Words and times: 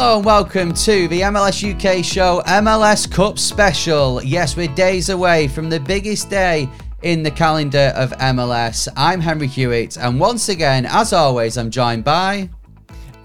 Hello 0.00 0.16
and 0.16 0.24
welcome 0.24 0.72
to 0.72 1.08
the 1.08 1.20
MLS 1.20 1.62
UK 1.62 2.02
show 2.02 2.40
MLS 2.46 3.08
Cup 3.12 3.38
special. 3.38 4.22
Yes, 4.22 4.56
we're 4.56 4.74
days 4.74 5.10
away 5.10 5.46
from 5.46 5.68
the 5.68 5.78
biggest 5.78 6.30
day 6.30 6.70
in 7.02 7.22
the 7.22 7.30
calendar 7.30 7.92
of 7.94 8.10
MLS. 8.12 8.88
I'm 8.96 9.20
Henry 9.20 9.46
Hewitt, 9.46 9.98
and 9.98 10.18
once 10.18 10.48
again, 10.48 10.86
as 10.86 11.12
always, 11.12 11.58
I'm 11.58 11.70
joined 11.70 12.04
by 12.04 12.48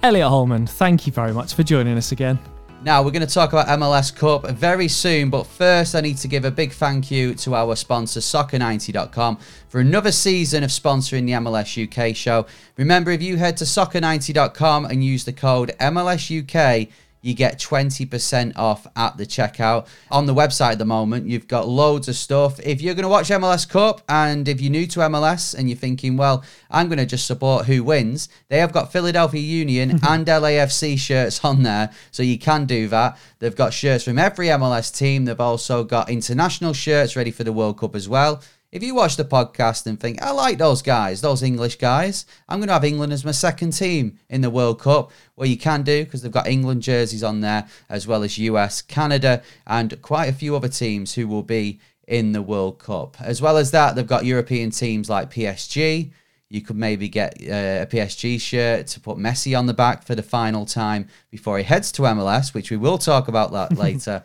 Elliot 0.04 0.28
Holman. 0.28 0.68
Thank 0.68 1.08
you 1.08 1.14
very 1.14 1.32
much 1.32 1.54
for 1.54 1.64
joining 1.64 1.98
us 1.98 2.12
again. 2.12 2.38
Now, 2.86 3.02
we're 3.02 3.10
going 3.10 3.26
to 3.26 3.34
talk 3.34 3.52
about 3.52 3.66
MLS 3.80 4.16
Cup 4.16 4.48
very 4.52 4.88
soon, 4.88 5.32
but 5.32 5.48
first, 5.48 5.96
I 5.96 6.02
need 6.02 6.18
to 6.18 6.28
give 6.28 6.46
a 6.46 6.52
big 6.52 6.72
thank 6.72 7.10
you 7.10 7.34
to 7.34 7.56
our 7.56 7.76
sponsor, 7.76 8.20
Soccer90.com, 8.20 9.40
for 9.70 9.80
another 9.80 10.12
season 10.12 10.64
of 10.64 10.70
sponsoring 10.70 11.26
the 11.26 11.32
MLS 11.32 11.82
UK 11.84 12.16
show. 12.16 12.46
Remember, 12.78 13.10
if 13.10 13.24
you 13.24 13.38
head 13.38 13.58
to 13.58 13.64
Soccer90.com 13.64 14.86
and 14.86 15.04
use 15.04 15.26
the 15.26 15.34
code 15.34 15.74
MLSUK, 15.80 16.92
you 17.26 17.34
get 17.34 17.58
20% 17.58 18.56
off 18.56 18.86
at 18.96 19.18
the 19.18 19.26
checkout. 19.26 19.88
On 20.12 20.28
the 20.28 20.34
website 20.34 20.74
at 20.74 20.78
the 20.78 20.86
moment, 20.86 21.26
you've 21.26 21.48
got 21.48 21.68
loads 21.68 22.08
of 22.08 22.16
stuff. 22.16 22.60
If 22.60 22.84
you're 22.84 22.94
going 22.94 23.02
to 23.02 23.10
watch 23.10 23.30
MLS 23.30 23.68
Cup 23.68 24.04
and 24.08 24.48
if 24.48 24.62
you're 24.62 24.72
new 24.72 24.86
to 24.86 25.00
MLS 25.00 25.58
and 25.58 25.68
you're 25.68 25.76
thinking, 25.76 26.18
well, 26.18 26.44
I'm 26.70 26.88
going 26.88 27.00
to 27.00 27.06
just 27.06 27.26
support 27.26 27.66
who 27.66 27.84
wins, 27.84 28.30
they 28.50 28.60
have 28.60 28.72
got 28.72 28.92
Philadelphia 28.92 29.42
Union 29.42 29.90
and 30.08 30.28
LAFC 30.28 31.00
shirts 31.00 31.44
on 31.44 31.64
there. 31.64 31.90
So 32.12 32.22
you 32.22 32.38
can 32.38 32.66
do 32.66 32.88
that. 32.90 33.18
They've 33.40 33.56
got 33.56 33.74
shirts 33.74 34.04
from 34.04 34.20
every 34.20 34.48
MLS 34.48 34.96
team. 34.96 35.26
They've 35.26 35.40
also 35.40 35.84
got 35.84 36.12
international 36.12 36.74
shirts 36.74 37.16
ready 37.16 37.32
for 37.32 37.44
the 37.44 37.52
World 37.52 37.80
Cup 37.80 37.96
as 37.96 38.08
well. 38.08 38.44
If 38.76 38.84
you 38.84 38.94
watch 38.94 39.16
the 39.16 39.24
podcast 39.24 39.88
and 39.88 39.98
think, 39.98 40.22
I 40.22 40.32
like 40.32 40.58
those 40.58 40.82
guys, 40.82 41.22
those 41.22 41.42
English 41.44 41.78
guys, 41.78 42.26
I'm 42.50 42.60
going 42.60 42.68
to 42.68 42.74
have 42.74 42.84
England 42.84 43.14
as 43.14 43.24
my 43.24 43.32
second 43.32 43.72
team 43.72 44.20
in 44.30 44.42
the 44.42 44.50
World 44.50 44.82
Cup. 44.82 45.14
Well, 45.38 45.48
you 45.48 45.56
can 45.56 45.84
do 45.84 46.04
because 46.04 46.22
they've 46.22 46.30
got 46.30 46.46
England 46.46 46.82
jerseys 46.82 47.24
on 47.24 47.40
there, 47.40 47.70
as 47.88 48.06
well 48.06 48.22
as 48.22 48.38
US, 48.38 48.82
Canada, 48.82 49.44
and 49.66 50.02
quite 50.02 50.26
a 50.26 50.34
few 50.34 50.58
other 50.58 50.68
teams 50.68 51.14
who 51.14 51.26
will 51.26 51.42
be 51.42 51.80
in 52.06 52.34
the 52.34 52.42
World 52.42 52.80
Cup. 52.80 53.16
As 53.22 53.42
well 53.42 53.56
as 53.56 53.72
that, 53.72 53.96
they've 53.96 54.06
got 54.06 54.26
European 54.26 54.72
teams 54.72 55.10
like 55.10 55.32
PSG. 55.32 56.12
You 56.50 56.62
could 56.62 56.76
maybe 56.76 57.08
get 57.08 57.36
uh, 57.44 57.84
a 57.84 57.88
PSG 57.90 58.42
shirt 58.42 58.88
to 58.88 59.00
put 59.00 59.18
Messi 59.18 59.58
on 59.58 59.68
the 59.68 59.74
back 59.74 60.06
for 60.06 60.16
the 60.16 60.22
final 60.22 60.66
time 60.66 61.08
before 61.32 61.58
he 61.58 61.64
heads 61.64 61.94
to 61.94 62.02
MLS, 62.02 62.54
which 62.54 62.72
we 62.72 62.76
will 62.76 62.98
talk 62.98 63.30
about 63.30 63.54
that 63.54 63.78
later. 63.78 64.22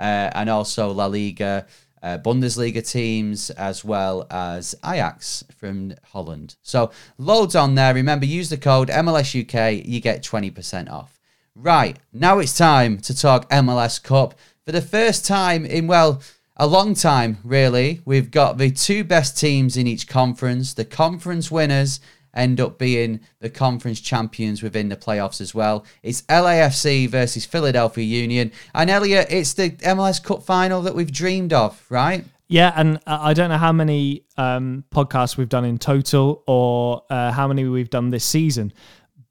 Uh, 0.00 0.30
and 0.32 0.48
also 0.48 0.90
La 0.90 1.04
Liga 1.04 1.66
uh, 2.02 2.18
Bundesliga 2.18 2.88
teams 2.88 3.50
as 3.50 3.84
well 3.84 4.26
as 4.30 4.74
Ajax 4.84 5.44
from 5.56 5.94
Holland. 6.12 6.56
So 6.62 6.90
loads 7.18 7.54
on 7.54 7.74
there. 7.74 7.94
Remember, 7.94 8.26
use 8.26 8.48
the 8.48 8.56
code 8.56 8.88
MLSUK, 8.88 9.86
you 9.86 10.00
get 10.00 10.22
20% 10.22 10.90
off. 10.90 11.20
Right, 11.54 11.98
now 12.12 12.38
it's 12.38 12.56
time 12.56 12.98
to 12.98 13.16
talk 13.16 13.50
MLS 13.50 14.02
Cup. 14.02 14.34
For 14.64 14.72
the 14.72 14.80
first 14.80 15.26
time 15.26 15.66
in, 15.66 15.86
well, 15.86 16.22
a 16.56 16.66
long 16.66 16.94
time, 16.94 17.38
really, 17.42 18.02
we've 18.04 18.30
got 18.30 18.58
the 18.58 18.70
two 18.70 19.02
best 19.02 19.38
teams 19.38 19.76
in 19.76 19.86
each 19.86 20.06
conference, 20.06 20.74
the 20.74 20.84
conference 20.84 21.50
winners 21.50 22.00
end 22.34 22.60
up 22.60 22.78
being 22.78 23.20
the 23.40 23.50
conference 23.50 24.00
champions 24.00 24.62
within 24.62 24.88
the 24.88 24.96
playoffs 24.96 25.40
as 25.40 25.54
well. 25.54 25.84
It's 26.02 26.22
LAFC 26.22 27.08
versus 27.08 27.44
Philadelphia 27.44 28.04
Union. 28.04 28.52
And 28.74 28.90
Elliot, 28.90 29.26
it's 29.30 29.54
the 29.54 29.70
MLS 29.70 30.22
Cup 30.22 30.42
final 30.42 30.82
that 30.82 30.94
we've 30.94 31.12
dreamed 31.12 31.52
of, 31.52 31.84
right? 31.88 32.24
Yeah, 32.48 32.72
and 32.74 32.98
I 33.06 33.32
don't 33.32 33.48
know 33.48 33.58
how 33.58 33.72
many 33.72 34.24
um, 34.36 34.84
podcasts 34.92 35.36
we've 35.36 35.48
done 35.48 35.64
in 35.64 35.78
total 35.78 36.42
or 36.48 37.04
uh, 37.08 37.30
how 37.30 37.46
many 37.46 37.64
we've 37.64 37.90
done 37.90 38.10
this 38.10 38.24
season, 38.24 38.72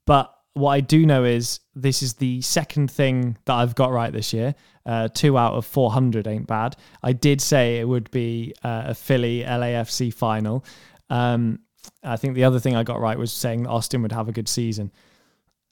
but 0.06 0.34
what 0.54 0.72
I 0.72 0.80
do 0.80 1.06
know 1.06 1.24
is 1.24 1.60
this 1.74 2.02
is 2.02 2.14
the 2.14 2.40
second 2.40 2.90
thing 2.90 3.36
that 3.44 3.54
I've 3.54 3.74
got 3.74 3.92
right 3.92 4.12
this 4.12 4.32
year. 4.32 4.54
Uh, 4.86 5.08
two 5.08 5.36
out 5.36 5.54
of 5.54 5.66
400 5.66 6.26
ain't 6.26 6.46
bad. 6.46 6.76
I 7.02 7.12
did 7.12 7.40
say 7.40 7.78
it 7.78 7.84
would 7.86 8.10
be 8.10 8.54
uh, 8.64 8.84
a 8.86 8.94
Philly 8.94 9.42
LAFC 9.42 10.12
final. 10.12 10.64
Um, 11.10 11.60
I 12.02 12.16
think 12.16 12.34
the 12.34 12.44
other 12.44 12.60
thing 12.60 12.76
I 12.76 12.82
got 12.82 13.00
right 13.00 13.18
was 13.18 13.32
saying 13.32 13.64
that 13.64 13.70
Austin 13.70 14.02
would 14.02 14.12
have 14.12 14.28
a 14.28 14.32
good 14.32 14.48
season. 14.48 14.92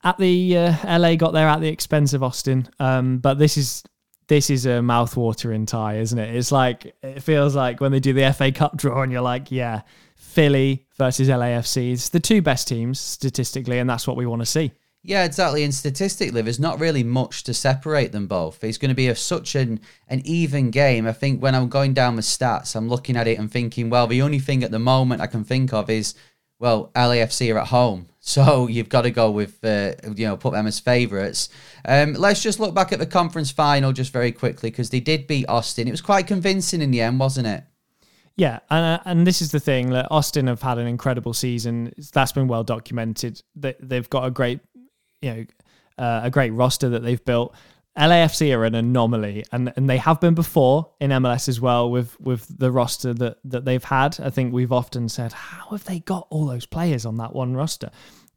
At 0.03 0.17
the 0.17 0.57
uh, 0.57 0.99
LA 0.99 1.15
got 1.15 1.33
there 1.33 1.47
at 1.47 1.59
the 1.59 1.67
expense 1.67 2.13
of 2.13 2.23
Austin, 2.23 2.69
um, 2.79 3.17
but 3.17 3.37
this 3.37 3.57
is 3.57 3.83
this 4.27 4.49
is 4.49 4.65
a 4.65 4.79
mouthwatering 4.79 5.67
tie, 5.67 5.97
isn't 5.97 6.17
it? 6.17 6.35
It's 6.35 6.51
like 6.51 6.95
it 7.01 7.21
feels 7.21 7.55
like 7.55 7.81
when 7.81 7.91
they 7.91 7.99
do 7.99 8.13
the 8.13 8.31
FA 8.31 8.51
Cup 8.51 8.77
draw, 8.77 9.01
and 9.01 9.11
you're 9.11 9.21
like, 9.21 9.51
yeah, 9.51 9.81
Philly 10.15 10.85
versus 10.97 11.27
LAFC. 11.27 11.91
It's 11.91 12.09
the 12.09 12.19
two 12.19 12.41
best 12.41 12.67
teams 12.67 12.99
statistically, 12.99 13.79
and 13.79 13.89
that's 13.89 14.07
what 14.07 14.15
we 14.15 14.25
want 14.25 14.41
to 14.41 14.45
see. 14.45 14.71
Yeah, 15.01 15.23
exactly. 15.23 15.63
And 15.63 15.73
statistically, 15.73 16.41
there's 16.41 16.59
not 16.59 16.79
really 16.79 17.03
much 17.03 17.43
to 17.43 17.53
separate 17.53 18.11
them 18.11 18.27
both. 18.27 18.63
It's 18.63 18.77
going 18.77 18.89
to 18.89 18.95
be 18.95 19.07
a, 19.07 19.15
such 19.15 19.55
an, 19.55 19.79
an 20.09 20.21
even 20.25 20.71
game. 20.71 21.07
I 21.07 21.13
think 21.13 21.41
when 21.41 21.55
I'm 21.55 21.69
going 21.69 21.93
down 21.93 22.17
the 22.17 22.21
stats, 22.21 22.75
I'm 22.75 22.89
looking 22.89 23.15
at 23.15 23.27
it 23.27 23.39
and 23.39 23.49
thinking, 23.49 23.89
well, 23.89 24.07
the 24.07 24.21
only 24.21 24.39
thing 24.39 24.61
at 24.63 24.71
the 24.71 24.79
moment 24.79 25.21
I 25.21 25.27
can 25.27 25.45
think 25.45 25.73
of 25.73 25.89
is, 25.89 26.15
well, 26.59 26.91
LAFC 26.95 27.53
are 27.53 27.59
at 27.59 27.67
home. 27.67 28.07
So 28.21 28.67
you've 28.67 28.89
got 28.89 29.03
to 29.03 29.11
go 29.11 29.31
with, 29.31 29.63
uh, 29.63 29.93
you 30.15 30.27
know, 30.27 30.37
put 30.37 30.51
them 30.51 30.67
as 30.67 30.79
favourites. 30.79 31.49
Um, 31.85 32.13
let's 32.13 32.43
just 32.43 32.59
look 32.59 32.75
back 32.75 32.91
at 32.91 32.99
the 32.99 33.07
conference 33.07 33.49
final 33.49 33.91
just 33.91 34.11
very 34.13 34.31
quickly 34.31 34.69
because 34.69 34.91
they 34.91 34.99
did 34.99 35.25
beat 35.25 35.47
Austin. 35.47 35.87
It 35.87 35.91
was 35.91 36.01
quite 36.01 36.27
convincing 36.27 36.81
in 36.81 36.91
the 36.91 37.01
end, 37.01 37.19
wasn't 37.19 37.47
it? 37.47 37.63
Yeah, 38.39 38.59
and 38.69 38.85
uh, 38.85 38.99
and 39.03 39.27
this 39.27 39.41
is 39.41 39.51
the 39.51 39.59
thing 39.59 39.89
that 39.89 40.07
Austin 40.09 40.47
have 40.47 40.61
had 40.61 40.77
an 40.77 40.87
incredible 40.87 41.33
season. 41.33 41.93
That's 42.13 42.31
been 42.31 42.47
well 42.47 42.63
documented. 42.63 43.41
That 43.57 43.75
they've 43.81 44.09
got 44.09 44.25
a 44.25 44.31
great 44.31 44.61
you 45.21 45.33
know 45.33 45.45
uh, 45.97 46.21
a 46.23 46.29
great 46.29 46.51
roster 46.51 46.89
that 46.89 47.03
they've 47.03 47.23
built. 47.23 47.53
LAFC 47.97 48.55
are 48.55 48.63
an 48.63 48.75
anomaly, 48.75 49.43
and, 49.51 49.73
and 49.75 49.89
they 49.89 49.97
have 49.97 50.21
been 50.21 50.33
before 50.33 50.91
in 51.01 51.11
MLS 51.11 51.49
as 51.49 51.59
well 51.59 51.91
with 51.91 52.19
with 52.21 52.47
the 52.57 52.71
roster 52.71 53.13
that 53.13 53.39
that 53.43 53.65
they've 53.65 53.83
had. 53.83 54.19
I 54.21 54.29
think 54.29 54.53
we've 54.53 54.71
often 54.71 55.09
said, 55.09 55.33
how 55.33 55.69
have 55.71 55.83
they 55.85 55.99
got 55.99 56.27
all 56.29 56.45
those 56.45 56.65
players 56.65 57.05
on 57.05 57.17
that 57.17 57.33
one 57.33 57.55
roster? 57.55 57.89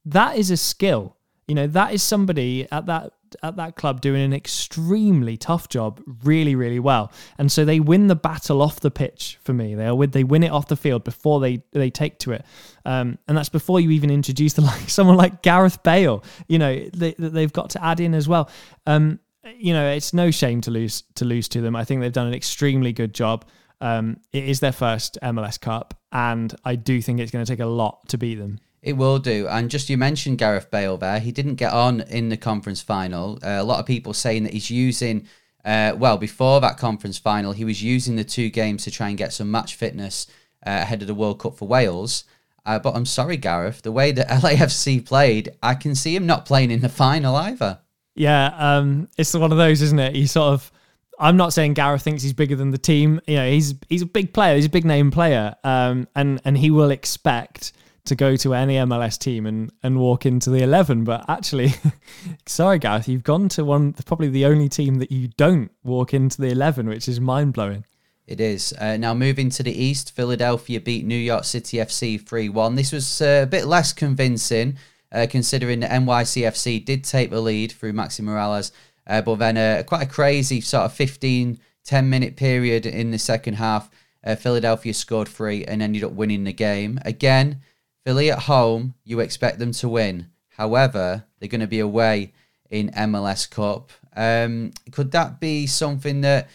That 0.05 0.37
is 0.37 0.51
a 0.51 0.57
skill. 0.57 1.17
You 1.47 1.55
know, 1.55 1.67
that 1.69 1.93
is 1.93 2.03
somebody 2.03 2.67
at 2.73 2.87
that 2.87 3.13
at 3.43 3.57
that 3.57 3.77
club 3.77 4.01
doing 4.01 4.23
an 4.23 4.33
extremely 4.33 5.37
tough 5.37 5.69
job, 5.69 6.01
really, 6.25 6.55
really 6.55 6.79
well. 6.79 7.13
And 7.39 7.51
so 7.51 7.65
they 7.65 7.81
win 7.81 8.07
the 8.07 8.17
battle 8.17 8.63
off 8.63 8.81
the 8.81 8.91
pitch 8.91 9.39
for 9.43 9.53
me. 9.53 9.75
They 9.75 9.91
win, 9.91 10.11
they 10.11 10.25
win 10.25 10.43
it 10.43 10.51
off 10.51 10.69
the 10.69 10.77
field 10.77 11.05
before 11.05 11.41
they 11.41 11.63
they 11.73 11.91
take 11.91 12.19
to 12.21 12.33
it, 12.33 12.45
um, 12.85 13.19
and 13.29 13.37
that's 13.37 13.49
before 13.49 13.81
you 13.81 13.91
even 13.91 14.11
introduce 14.11 14.55
the 14.55 14.63
like 14.63 14.89
someone 14.89 15.17
like 15.17 15.43
Gareth 15.43 15.83
Bale. 15.83 16.25
You 16.49 16.59
know 16.59 16.85
they, 16.95 17.15
they've 17.19 17.53
got 17.53 17.71
to 17.71 17.85
add 17.85 18.01
in 18.01 18.15
as 18.15 18.29
well. 18.29 18.51
Um, 18.87 19.21
you 19.57 19.73
know 19.73 19.89
it's 19.91 20.15
no 20.15 20.31
shame 20.31 20.61
to 20.63 20.71
lose 20.71 21.03
to 21.17 21.25
lose 21.25 21.49
to 21.49 21.61
them. 21.61 21.77
I 21.77 21.85
think 21.85 22.01
they've 22.01 22.13
done 22.13 22.27
an 22.27 22.35
extremely 22.35 22.93
good 22.93 23.15
job. 23.15 23.45
Um, 23.81 24.19
it 24.33 24.45
is 24.45 24.61
their 24.61 24.73
first 24.73 25.19
MLS 25.23 25.61
Cup, 25.61 25.95
and 26.13 26.55
I 26.65 26.77
do 26.77 27.03
think 27.03 27.19
it's 27.19 27.33
going 27.33 27.45
to 27.45 27.51
take 27.53 27.61
a 27.61 27.67
lot 27.67 28.09
to 28.11 28.19
beat 28.19 28.37
them. 28.37 28.61
It 28.83 28.95
will 28.95 29.21
do. 29.21 29.47
And 29.47 29.71
just 29.71 29.89
you 29.89 29.97
mentioned 29.97 30.39
Gareth 30.39 30.71
Bale 30.71 30.97
there. 30.97 31.21
He 31.21 31.31
didn't 31.31 31.55
get 31.55 31.73
on 31.73 32.01
in 32.03 32.31
the 32.31 32.37
conference 32.37 32.83
final. 32.83 33.39
Uh, 33.43 33.59
a 33.61 33.65
lot 33.65 33.79
of 33.79 33.87
people 33.87 34.13
saying 34.13 34.43
that 34.43 34.53
he's 34.53 34.71
using, 34.71 35.29
uh, 35.65 35.95
well, 35.97 36.19
before 36.19 36.61
that 36.61 36.79
conference 36.79 37.17
final, 37.17 37.53
he 37.53 37.65
was 37.65 37.83
using 37.83 38.17
the 38.17 38.25
two 38.25 38.51
games 38.51 38.83
to 38.85 38.91
try 38.91 39.09
and 39.09 39.17
get 39.17 39.33
some 39.33 39.51
match 39.51 39.77
fitness 39.77 40.27
uh, 40.67 40.81
ahead 40.83 41.01
of 41.01 41.07
the 41.07 41.15
World 41.15 41.39
Cup 41.39 41.57
for 41.57 41.69
Wales. 41.69 42.25
Uh, 42.67 42.79
but 42.79 42.97
I'm 42.97 43.07
sorry, 43.07 43.37
Gareth, 43.37 43.83
the 43.83 43.93
way 43.93 44.11
that 44.11 44.29
LAFC 44.43 45.05
played, 45.05 45.57
I 45.63 45.75
can 45.75 45.95
see 45.95 46.17
him 46.17 46.27
not 46.27 46.45
playing 46.45 46.73
in 46.73 46.81
the 46.81 46.89
final 46.89 47.37
either. 47.37 47.79
Yeah, 48.15 48.53
um, 48.59 49.09
it's 49.17 49.33
one 49.33 49.53
of 49.53 49.59
those, 49.59 49.81
isn't 49.81 49.99
it? 49.99 50.15
He 50.15 50.27
sort 50.27 50.53
of. 50.53 50.73
I'm 51.19 51.37
not 51.37 51.53
saying 51.53 51.75
Gareth 51.75 52.03
thinks 52.03 52.23
he's 52.23 52.33
bigger 52.33 52.57
than 52.57 52.71
the 52.71 52.79
team. 52.79 53.21
You 53.27 53.37
know, 53.37 53.51
he's 53.51 53.75
he's 53.89 54.03
a 54.03 54.07
big 54.07 54.35
player. 54.35 54.57
He's 54.57 54.67
a 54.67 54.71
big 54.71 54.85
name 54.85 55.11
player, 55.11 55.55
um, 55.65 56.09
and 56.15 56.41
and 56.45 56.59
he 56.59 56.71
will 56.71 56.91
expect 56.91 57.73
to 58.05 58.17
go 58.17 58.37
to 58.37 58.55
any 58.55 58.75
MLS 58.75 59.19
team 59.19 59.47
and, 59.47 59.71
and 59.83 59.99
walk 59.99 60.27
into 60.27 60.51
the 60.51 60.63
11. 60.63 61.05
But 61.05 61.25
actually, 61.29 61.73
sorry, 62.47 62.79
Gareth, 62.79 63.09
you've 63.09 63.23
gone 63.23 63.49
to 63.51 63.65
one, 63.65 63.93
probably 63.93 64.29
the 64.29 64.47
only 64.47 64.69
team 64.69 64.97
that 64.97 65.13
you 65.13 65.29
don't 65.29 65.71
walk 65.85 66.13
into 66.13 66.41
the 66.41 66.49
11, 66.49 66.89
which 66.89 67.09
is 67.09 67.21
mind 67.21 67.53
blowing. 67.53 67.85
It 68.27 68.41
is. 68.41 68.73
Uh, 68.79 68.97
now 68.97 69.15
moving 69.15 69.51
to 69.51 69.63
the 69.63 69.73
east, 69.73 70.15
Philadelphia 70.15 70.81
beat 70.81 71.05
New 71.05 71.15
York 71.15 71.45
City 71.45 71.79
FC 71.79 72.25
3 72.25 72.49
1. 72.49 72.75
This 72.77 72.93
was 72.93 73.21
uh, 73.21 73.43
a 73.43 73.47
bit 73.47 73.67
less 73.67 73.93
convincing, 73.93 74.79
uh, 75.11 75.27
considering 75.29 75.81
the 75.81 75.89
NYCFC 75.89 76.85
did 76.85 77.05
take 77.05 77.31
the 77.31 77.41
lead 77.41 77.73
through 77.73 77.93
Maxi 77.93 78.21
Moralez, 78.21 78.71
uh, 79.07 79.23
but 79.23 79.37
then 79.37 79.57
uh, 79.57 79.83
quite 79.87 80.03
a 80.03 80.07
crazy 80.07 80.61
sort 80.61 80.85
of 80.85 80.93
15, 80.93 81.59
10 81.85 82.11
minute 82.11 82.37
period 82.37 82.87
in 82.87 83.11
the 83.11 83.19
second 83.19 83.55
half. 83.55 83.91
Uh, 84.25 84.37
Philadelphia 84.37 84.95
scored 84.95 85.29
three 85.29 85.65
and 85.65 85.83
ended 85.83 86.05
up 86.05 86.13
winning 86.13 86.45
the 86.45 86.53
game. 86.53 87.01
Again, 87.05 87.61
Philly 88.05 88.31
at 88.31 88.41
home, 88.41 88.95
you 89.05 89.21
expect 89.21 89.59
them 89.59 89.73
to 89.73 89.89
win. 89.89 90.29
However, 90.51 91.25
they're 91.39 91.49
going 91.49 91.61
to 91.61 91.67
be 91.67 91.81
away 91.81 92.33
in 92.71 92.91
MLS 92.91 93.49
Cup. 93.49 93.91
Um, 94.17 94.73
could 94.91 95.13
that 95.13 95.41
be 95.41 95.67
something 95.67 96.21
that 96.23 96.49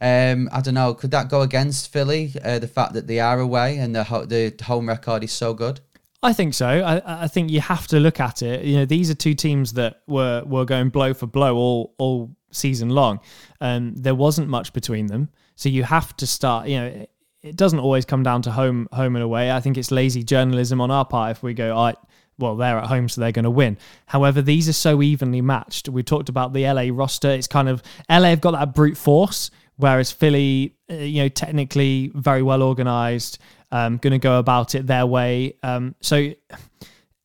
um, 0.00 0.48
I 0.52 0.60
don't 0.60 0.74
know? 0.74 0.94
Could 0.94 1.12
that 1.12 1.28
go 1.28 1.42
against 1.42 1.92
Philly? 1.92 2.32
Uh, 2.44 2.58
the 2.58 2.66
fact 2.66 2.92
that 2.94 3.06
they 3.06 3.20
are 3.20 3.38
away 3.38 3.78
and 3.78 3.94
the 3.94 4.02
ho- 4.02 4.24
the 4.24 4.52
home 4.64 4.88
record 4.88 5.22
is 5.22 5.30
so 5.30 5.54
good. 5.54 5.80
I 6.24 6.32
think 6.32 6.54
so. 6.54 6.66
I, 6.66 7.24
I 7.24 7.28
think 7.28 7.50
you 7.50 7.60
have 7.60 7.86
to 7.88 8.00
look 8.00 8.18
at 8.18 8.42
it. 8.42 8.64
You 8.64 8.78
know, 8.78 8.84
these 8.84 9.10
are 9.10 9.14
two 9.14 9.34
teams 9.34 9.74
that 9.74 10.02
were 10.08 10.42
were 10.44 10.64
going 10.64 10.88
blow 10.88 11.14
for 11.14 11.26
blow 11.26 11.56
all 11.56 11.94
all 11.98 12.34
season 12.50 12.90
long, 12.90 13.20
and 13.60 13.96
there 13.96 14.14
wasn't 14.14 14.48
much 14.48 14.72
between 14.72 15.06
them. 15.06 15.28
So 15.54 15.68
you 15.68 15.84
have 15.84 16.16
to 16.16 16.26
start. 16.26 16.66
You 16.66 16.80
know, 16.80 17.06
it 17.42 17.56
doesn't 17.56 17.80
always 17.80 18.04
come 18.04 18.22
down 18.22 18.42
to 18.42 18.50
home 18.50 18.88
home 18.92 19.16
and 19.16 19.22
away. 19.22 19.50
I 19.50 19.60
think 19.60 19.76
it's 19.76 19.90
lazy 19.90 20.22
journalism 20.22 20.80
on 20.80 20.90
our 20.90 21.04
part 21.04 21.32
if 21.32 21.42
we 21.42 21.54
go, 21.54 21.74
right, 21.74 21.96
well, 22.38 22.56
they're 22.56 22.78
at 22.78 22.86
home, 22.86 23.08
so 23.08 23.20
they're 23.20 23.32
going 23.32 23.44
to 23.44 23.50
win. 23.50 23.78
However, 24.06 24.42
these 24.42 24.68
are 24.68 24.72
so 24.72 25.02
evenly 25.02 25.40
matched. 25.40 25.88
We 25.88 26.02
talked 26.02 26.28
about 26.28 26.52
the 26.52 26.64
LA 26.64 26.86
roster. 26.90 27.30
It's 27.30 27.46
kind 27.46 27.68
of 27.68 27.82
LA 28.08 28.30
have 28.30 28.40
got 28.40 28.52
that 28.52 28.74
brute 28.74 28.96
force, 28.96 29.50
whereas 29.76 30.10
Philly, 30.12 30.76
uh, 30.90 30.94
you 30.94 31.22
know, 31.22 31.28
technically 31.28 32.10
very 32.14 32.42
well 32.42 32.62
organized, 32.62 33.38
um, 33.70 33.96
going 33.98 34.12
to 34.12 34.18
go 34.18 34.38
about 34.38 34.74
it 34.74 34.86
their 34.86 35.06
way. 35.06 35.54
Um, 35.62 35.94
so 36.00 36.32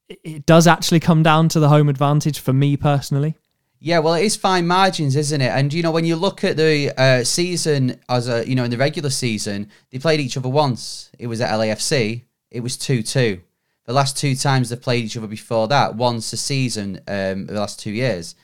it 0.09 0.45
does 0.45 0.67
actually 0.67 0.99
come 0.99 1.23
down 1.23 1.49
to 1.49 1.59
the 1.59 1.69
home 1.69 1.89
advantage 1.89 2.39
for 2.39 2.53
me 2.53 2.77
personally. 2.77 3.35
Yeah, 3.79 3.99
well, 3.99 4.15
it 4.15 4.23
is 4.23 4.35
fine 4.35 4.65
margins, 4.65 5.15
isn't 5.15 5.41
it? 5.41 5.51
And 5.51 5.71
you 5.71 5.83
know, 5.83 5.91
when 5.91 6.05
you 6.05 6.15
look 6.15 6.43
at 6.43 6.57
the 6.57 6.91
uh, 6.99 7.23
season 7.23 7.99
as 8.09 8.27
a, 8.27 8.47
you 8.47 8.55
know, 8.55 8.63
in 8.63 8.71
the 8.71 8.77
regular 8.77 9.11
season, 9.11 9.69
they 9.91 9.99
played 9.99 10.19
each 10.19 10.35
other 10.35 10.49
once. 10.49 11.11
It 11.19 11.27
was 11.27 11.41
at 11.41 11.51
LAFC. 11.51 12.23
It 12.49 12.61
was 12.61 12.75
two 12.75 13.03
two. 13.03 13.41
The 13.85 13.93
last 13.93 14.17
two 14.17 14.35
times 14.35 14.69
they've 14.69 14.81
played 14.81 15.05
each 15.05 15.15
other 15.15 15.27
before 15.27 15.67
that, 15.69 15.95
once 15.95 16.33
a 16.33 16.37
season, 16.37 17.01
um, 17.07 17.45
the 17.45 17.53
last 17.53 17.79
two 17.79 17.91
years, 17.91 18.35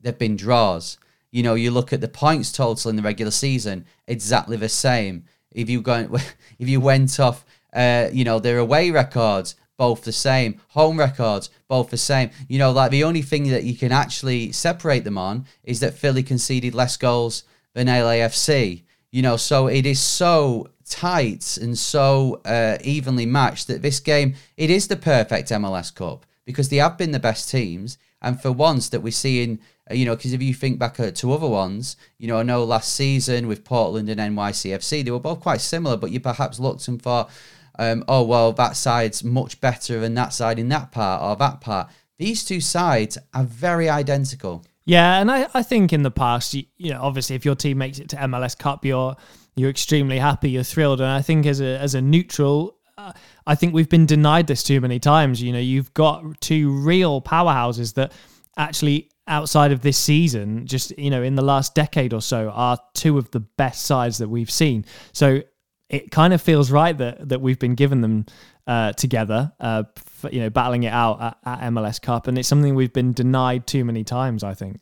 they've 0.00 0.16
been 0.16 0.36
draws. 0.36 0.98
You 1.32 1.42
know, 1.42 1.54
you 1.54 1.70
look 1.70 1.92
at 1.92 2.00
the 2.00 2.08
points 2.08 2.52
total 2.52 2.90
in 2.90 2.96
the 2.96 3.02
regular 3.02 3.32
season, 3.32 3.86
exactly 4.06 4.56
the 4.56 4.68
same. 4.68 5.24
If 5.50 5.68
you 5.70 5.80
go, 5.80 6.08
if 6.58 6.68
you 6.68 6.80
went 6.80 7.18
off, 7.18 7.44
uh, 7.72 8.08
you 8.12 8.24
know, 8.24 8.38
their 8.38 8.58
away 8.58 8.90
records, 8.90 9.56
both 9.76 10.04
the 10.04 10.12
same. 10.12 10.60
Home 10.68 10.98
records, 10.98 11.50
both 11.68 11.90
the 11.90 11.96
same. 11.96 12.30
You 12.48 12.58
know, 12.58 12.72
like 12.72 12.90
the 12.90 13.04
only 13.04 13.22
thing 13.22 13.50
that 13.50 13.64
you 13.64 13.76
can 13.76 13.92
actually 13.92 14.52
separate 14.52 15.04
them 15.04 15.18
on 15.18 15.46
is 15.64 15.80
that 15.80 15.94
Philly 15.94 16.22
conceded 16.22 16.74
less 16.74 16.96
goals 16.96 17.44
than 17.74 17.86
LAFC. 17.86 18.82
You 19.10 19.22
know, 19.22 19.36
so 19.36 19.66
it 19.66 19.86
is 19.86 20.00
so 20.00 20.68
tight 20.88 21.56
and 21.56 21.76
so 21.76 22.40
uh, 22.44 22.78
evenly 22.82 23.26
matched 23.26 23.66
that 23.66 23.82
this 23.82 23.98
game 23.98 24.34
it 24.56 24.70
is 24.70 24.88
the 24.88 24.96
perfect 24.96 25.48
MLS 25.48 25.94
Cup 25.94 26.24
because 26.44 26.68
they 26.68 26.76
have 26.76 26.96
been 26.96 27.10
the 27.10 27.18
best 27.18 27.50
teams, 27.50 27.98
and 28.22 28.40
for 28.40 28.52
once 28.52 28.88
that 28.88 29.00
we're 29.00 29.10
seeing, 29.10 29.58
uh, 29.90 29.94
you 29.94 30.06
know, 30.06 30.14
because 30.16 30.32
if 30.32 30.40
you 30.40 30.54
think 30.54 30.78
back 30.78 30.98
uh, 31.00 31.10
to 31.10 31.32
other 31.32 31.48
ones, 31.48 31.96
you 32.18 32.28
know, 32.28 32.38
I 32.38 32.44
know 32.44 32.64
last 32.64 32.94
season 32.94 33.48
with 33.48 33.64
Portland 33.64 34.08
and 34.08 34.20
NYCFC 34.20 35.04
they 35.04 35.10
were 35.10 35.20
both 35.20 35.40
quite 35.40 35.60
similar, 35.60 35.96
but 35.96 36.12
you 36.12 36.20
perhaps 36.20 36.60
looked 36.60 36.86
and 36.88 37.02
thought, 37.02 37.30
um, 37.78 38.04
oh 38.08 38.22
well, 38.22 38.52
that 38.52 38.76
side's 38.76 39.22
much 39.24 39.60
better 39.60 40.00
than 40.00 40.14
that 40.14 40.32
side 40.32 40.58
in 40.58 40.68
that 40.70 40.92
part 40.92 41.22
or 41.22 41.36
that 41.36 41.60
part. 41.60 41.88
These 42.18 42.44
two 42.44 42.60
sides 42.60 43.18
are 43.34 43.44
very 43.44 43.88
identical. 43.88 44.64
Yeah, 44.86 45.20
and 45.20 45.30
I, 45.30 45.48
I 45.52 45.62
think 45.62 45.92
in 45.92 46.02
the 46.02 46.10
past, 46.10 46.54
you, 46.54 46.64
you 46.76 46.92
know, 46.92 47.02
obviously 47.02 47.36
if 47.36 47.44
your 47.44 47.56
team 47.56 47.78
makes 47.78 47.98
it 47.98 48.08
to 48.10 48.16
MLS 48.16 48.56
Cup, 48.56 48.84
you're 48.84 49.16
you're 49.56 49.70
extremely 49.70 50.18
happy, 50.18 50.50
you're 50.50 50.62
thrilled, 50.62 51.00
and 51.00 51.10
I 51.10 51.22
think 51.22 51.46
as 51.46 51.60
a 51.60 51.78
as 51.78 51.94
a 51.94 52.00
neutral, 52.00 52.76
uh, 52.96 53.12
I 53.46 53.54
think 53.54 53.74
we've 53.74 53.88
been 53.88 54.06
denied 54.06 54.46
this 54.46 54.62
too 54.62 54.80
many 54.80 54.98
times. 54.98 55.42
You 55.42 55.52
know, 55.52 55.58
you've 55.58 55.92
got 55.92 56.40
two 56.40 56.70
real 56.70 57.20
powerhouses 57.20 57.94
that 57.94 58.12
actually 58.56 59.10
outside 59.28 59.72
of 59.72 59.80
this 59.80 59.98
season, 59.98 60.66
just 60.66 60.96
you 60.96 61.10
know, 61.10 61.22
in 61.22 61.34
the 61.34 61.42
last 61.42 61.74
decade 61.74 62.12
or 62.12 62.20
so, 62.20 62.50
are 62.50 62.78
two 62.94 63.18
of 63.18 63.30
the 63.32 63.40
best 63.40 63.84
sides 63.86 64.18
that 64.18 64.28
we've 64.28 64.50
seen. 64.50 64.84
So 65.12 65.42
it 65.88 66.10
kind 66.10 66.32
of 66.32 66.42
feels 66.42 66.70
right 66.70 66.96
that 66.98 67.28
that 67.28 67.40
we've 67.40 67.58
been 67.58 67.74
given 67.74 68.00
them 68.00 68.26
uh, 68.66 68.92
together, 68.92 69.52
uh, 69.60 69.84
for, 69.96 70.30
you 70.30 70.40
know, 70.40 70.50
battling 70.50 70.82
it 70.82 70.92
out 70.92 71.20
at, 71.20 71.38
at 71.44 71.72
MLS 71.72 72.00
Cup, 72.00 72.26
and 72.26 72.36
it's 72.38 72.48
something 72.48 72.74
we've 72.74 72.92
been 72.92 73.12
denied 73.12 73.66
too 73.66 73.84
many 73.84 74.04
times. 74.04 74.42
I 74.42 74.54
think. 74.54 74.80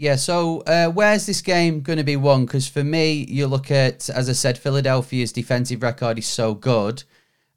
Yeah, 0.00 0.16
so 0.16 0.60
uh, 0.60 0.88
where's 0.88 1.26
this 1.26 1.42
game 1.42 1.82
going 1.82 1.98
to 1.98 2.04
be 2.04 2.16
won? 2.16 2.46
Because 2.46 2.66
for 2.66 2.82
me, 2.82 3.26
you 3.28 3.46
look 3.46 3.70
at, 3.70 4.08
as 4.08 4.30
I 4.30 4.32
said, 4.32 4.56
Philadelphia's 4.56 5.30
defensive 5.30 5.82
record 5.82 6.18
is 6.18 6.26
so 6.26 6.54
good. 6.54 7.04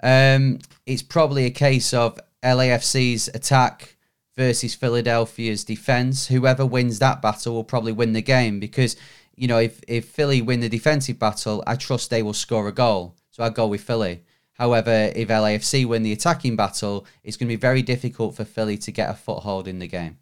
Um, 0.01 0.59
it's 0.85 1.01
probably 1.01 1.45
a 1.45 1.51
case 1.51 1.93
of 1.93 2.19
LAFC's 2.43 3.29
attack 3.29 3.95
versus 4.35 4.75
Philadelphia's 4.75 5.63
defense. 5.63 6.27
Whoever 6.27 6.65
wins 6.65 6.99
that 6.99 7.21
battle 7.21 7.53
will 7.53 7.63
probably 7.63 7.93
win 7.93 8.11
the 8.11 8.21
game 8.21 8.59
because, 8.59 8.97
you 9.35 9.47
know, 9.47 9.59
if, 9.59 9.81
if 9.87 10.05
Philly 10.05 10.41
win 10.41 10.59
the 10.59 10.69
defensive 10.69 11.19
battle, 11.19 11.63
I 11.65 11.75
trust 11.75 12.09
they 12.09 12.23
will 12.23 12.33
score 12.33 12.67
a 12.67 12.71
goal. 12.71 13.15
So 13.31 13.43
I'd 13.43 13.55
go 13.55 13.67
with 13.67 13.81
Philly. 13.81 14.23
However, 14.53 15.11
if 15.15 15.29
LAFC 15.29 15.85
win 15.85 16.03
the 16.03 16.11
attacking 16.11 16.55
battle, 16.55 17.05
it's 17.23 17.37
going 17.37 17.47
to 17.47 17.51
be 17.51 17.59
very 17.59 17.81
difficult 17.81 18.35
for 18.35 18.45
Philly 18.45 18.77
to 18.77 18.91
get 18.91 19.09
a 19.09 19.13
foothold 19.13 19.67
in 19.67 19.79
the 19.79 19.87
game. 19.87 20.17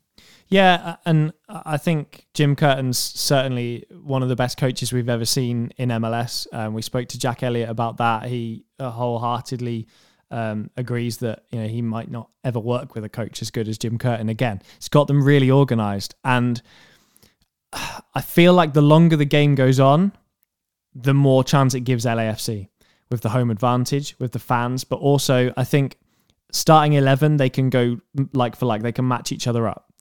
Yeah, 0.48 0.98
and 1.06 1.32
I 1.48 1.78
think 1.78 2.28
Jim 2.34 2.58
Curtin's 2.58 2.98
certainly 2.98 3.86
one 3.90 4.22
of 4.22 4.28
the 4.28 4.36
best 4.36 4.58
coaches 4.58 4.92
we've 4.92 5.08
ever 5.08 5.24
seen 5.24 5.72
in 5.78 5.90
MLS. 5.90 6.46
Um, 6.52 6.74
we 6.74 6.82
spoke 6.82 7.08
to 7.10 7.20
Jack 7.20 7.42
Elliott 7.42 7.70
about 7.70 7.98
that. 7.98 8.26
He 8.26 8.66
uh, 8.78 8.90
wholeheartedly 8.90 9.88
um, 10.30 10.70
agrees 10.76 11.18
that 11.18 11.44
you 11.52 11.60
know 11.62 11.68
he 11.68 11.82
might 11.82 12.12
not 12.12 12.30
ever 12.44 12.60
work 12.60 12.96
with 12.96 13.06
a 13.06 13.10
coach 13.10 13.42
as 13.42 13.50
good 13.50 13.70
as 13.70 13.78
Jim 13.78 13.98
Curtin 13.98 14.28
again. 14.28 14.62
It's 14.76 14.90
got 14.90 15.08
them 15.08 15.24
really 15.24 15.50
organised, 15.50 16.16
and 16.26 16.62
I 18.14 18.22
feel 18.22 18.54
like 18.54 18.74
the 18.74 18.82
longer 18.82 19.16
the 19.16 19.26
game 19.26 19.56
goes 19.56 19.80
on, 19.80 20.12
the 20.94 21.14
more 21.14 21.44
chance 21.44 21.74
it 21.74 21.82
gives 21.82 22.06
LAFC 22.06 22.68
with 23.10 23.22
the 23.22 23.30
home 23.30 23.52
advantage 23.52 24.16
with 24.20 24.32
the 24.32 24.40
fans, 24.40 24.84
but 24.84 24.98
also 24.98 25.54
I 25.58 25.64
think 25.64 25.98
starting 26.52 26.94
11 26.94 27.38
they 27.38 27.50
can 27.50 27.70
go 27.70 27.98
like 28.34 28.56
for 28.56 28.66
like 28.66 28.82
they 28.82 28.92
can 28.92 29.08
match 29.08 29.32
each 29.32 29.48
other 29.48 29.68
up. 29.68 29.92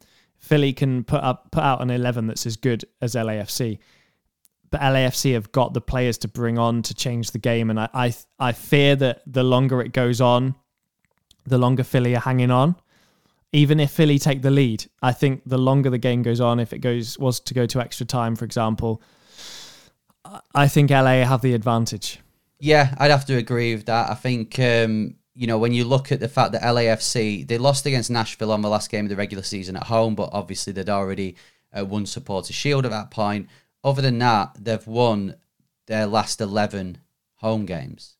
Philly 0.40 0.73
can 0.73 1.04
put 1.04 1.23
up 1.23 1.50
put 1.50 1.62
out 1.62 1.83
an 1.83 1.90
eleven 1.90 2.26
that's 2.26 2.47
as 2.47 2.56
good 2.56 2.85
as 3.02 3.14
LAFC, 3.14 3.78
but 4.71 4.80
LAFC 4.80 5.35
have 5.35 5.52
got 5.52 5.75
the 5.75 5.83
players 5.83 6.16
to 6.18 6.28
bring 6.28 6.59
on 6.59 6.83
to 6.83 6.94
change 6.94 7.30
the 7.30 7.38
game, 7.38 7.68
and 7.68 7.78
I 7.78 7.88
I, 7.92 8.14
I 8.38 8.52
fear 8.52 8.97
that 8.97 9.23
the 9.26 9.44
longer 9.44 9.83
it 9.83 9.92
goes 9.92 10.21
on, 10.21 10.54
the 11.44 11.59
longer 11.59 11.85
Philly 11.85 12.16
are 12.16 12.21
hanging 12.21 12.50
on. 12.50 12.75
Even 13.52 13.80
if 13.80 13.90
Philly 13.90 14.19
take 14.19 14.42
the 14.42 14.50
lead, 14.50 14.87
I 15.02 15.12
think 15.12 15.42
the 15.45 15.59
longer 15.59 15.90
the 15.90 15.99
game 15.99 16.23
goes 16.23 16.40
on, 16.40 16.61
if 16.61 16.73
it 16.73 16.78
goes 16.78 17.19
was 17.19 17.40
to 17.40 17.54
go 17.54 17.66
to 17.66 17.80
extra 17.80 18.07
time, 18.07 18.37
for 18.37 18.45
example, 18.45 19.02
I 20.54 20.69
think 20.69 20.90
LA 20.90 21.25
have 21.25 21.42
the 21.42 21.54
advantage. 21.54 22.21
Yeah, 22.61 22.95
I'd 22.99 23.11
have 23.11 23.25
to 23.26 23.37
agree 23.37 23.75
with 23.75 23.87
that. 23.87 24.11
I 24.11 24.14
think 24.14 24.59
um, 24.59 25.16
you 25.35 25.47
know, 25.47 25.59
when 25.59 25.73
you 25.73 25.85
look 25.85 26.12
at 26.12 26.21
the 26.21 26.28
fact 26.28 26.52
that 26.52 26.62
LAFC, 26.62 27.47
they 27.49 27.57
lost 27.57 27.87
against 27.87 28.11
Nashville 28.11 28.52
on 28.52 28.62
the 28.62 28.69
last 28.69 28.90
game 28.90 29.07
of 29.07 29.09
the 29.09 29.16
regular 29.16 29.42
season 29.42 29.75
at 29.75 29.85
home, 29.85 30.14
but 30.14 30.28
obviously 30.33 30.73
they'd 30.73 30.90
already 30.90 31.37
uh, 31.73 31.85
won 31.85 32.04
Supporter 32.04 32.52
Shield 32.52 32.85
at 32.85 32.90
that 32.90 33.11
point. 33.11 33.49
Other 33.83 34.02
than 34.02 34.19
that, 34.19 34.57
they've 34.61 34.87
won 34.87 35.37
their 35.87 36.07
last 36.07 36.40
11 36.40 36.99
home 37.37 37.64
games. 37.64 38.16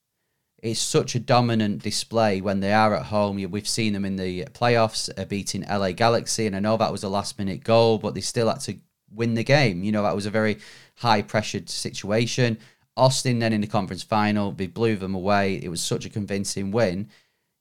It's 0.63 0.81
such 0.81 1.15
a 1.15 1.21
dominant 1.21 1.83
display 1.83 2.41
when 2.41 2.61
they 2.61 2.73
are 2.73 2.95
at 2.95 3.07
home. 3.07 3.37
We've 3.51 3.69
seen 3.69 3.93
them 3.93 4.05
in 4.05 4.17
the 4.17 4.45
playoffs 4.53 5.09
uh, 5.17 5.25
beating 5.25 5.65
LA 5.69 5.93
Galaxy, 5.93 6.47
and 6.47 6.55
I 6.55 6.61
know 6.61 6.77
that 6.77 6.93
was 6.93 7.03
a 7.03 7.09
last 7.09 7.39
minute 7.39 7.65
goal, 7.65 7.99
but 7.99 8.15
they 8.15 8.21
still 8.21 8.49
had 8.49 8.61
to 8.61 8.77
win 9.11 9.35
the 9.35 9.45
game. 9.45 9.83
You 9.83 9.93
know, 9.93 10.03
that 10.03 10.15
was 10.15 10.27
a 10.27 10.31
very 10.31 10.59
high 10.97 11.23
pressured 11.23 11.71
situation. 11.71 12.59
Austin 12.97 13.39
then 13.39 13.53
in 13.53 13.61
the 13.61 13.67
conference 13.67 14.03
final, 14.03 14.53
they 14.53 14.67
blew 14.67 14.97
them 14.97 15.15
away. 15.15 15.61
It 15.63 15.69
was 15.69 15.81
such 15.81 16.05
a 16.05 16.11
convincing 16.11 16.71
win. 16.71 17.09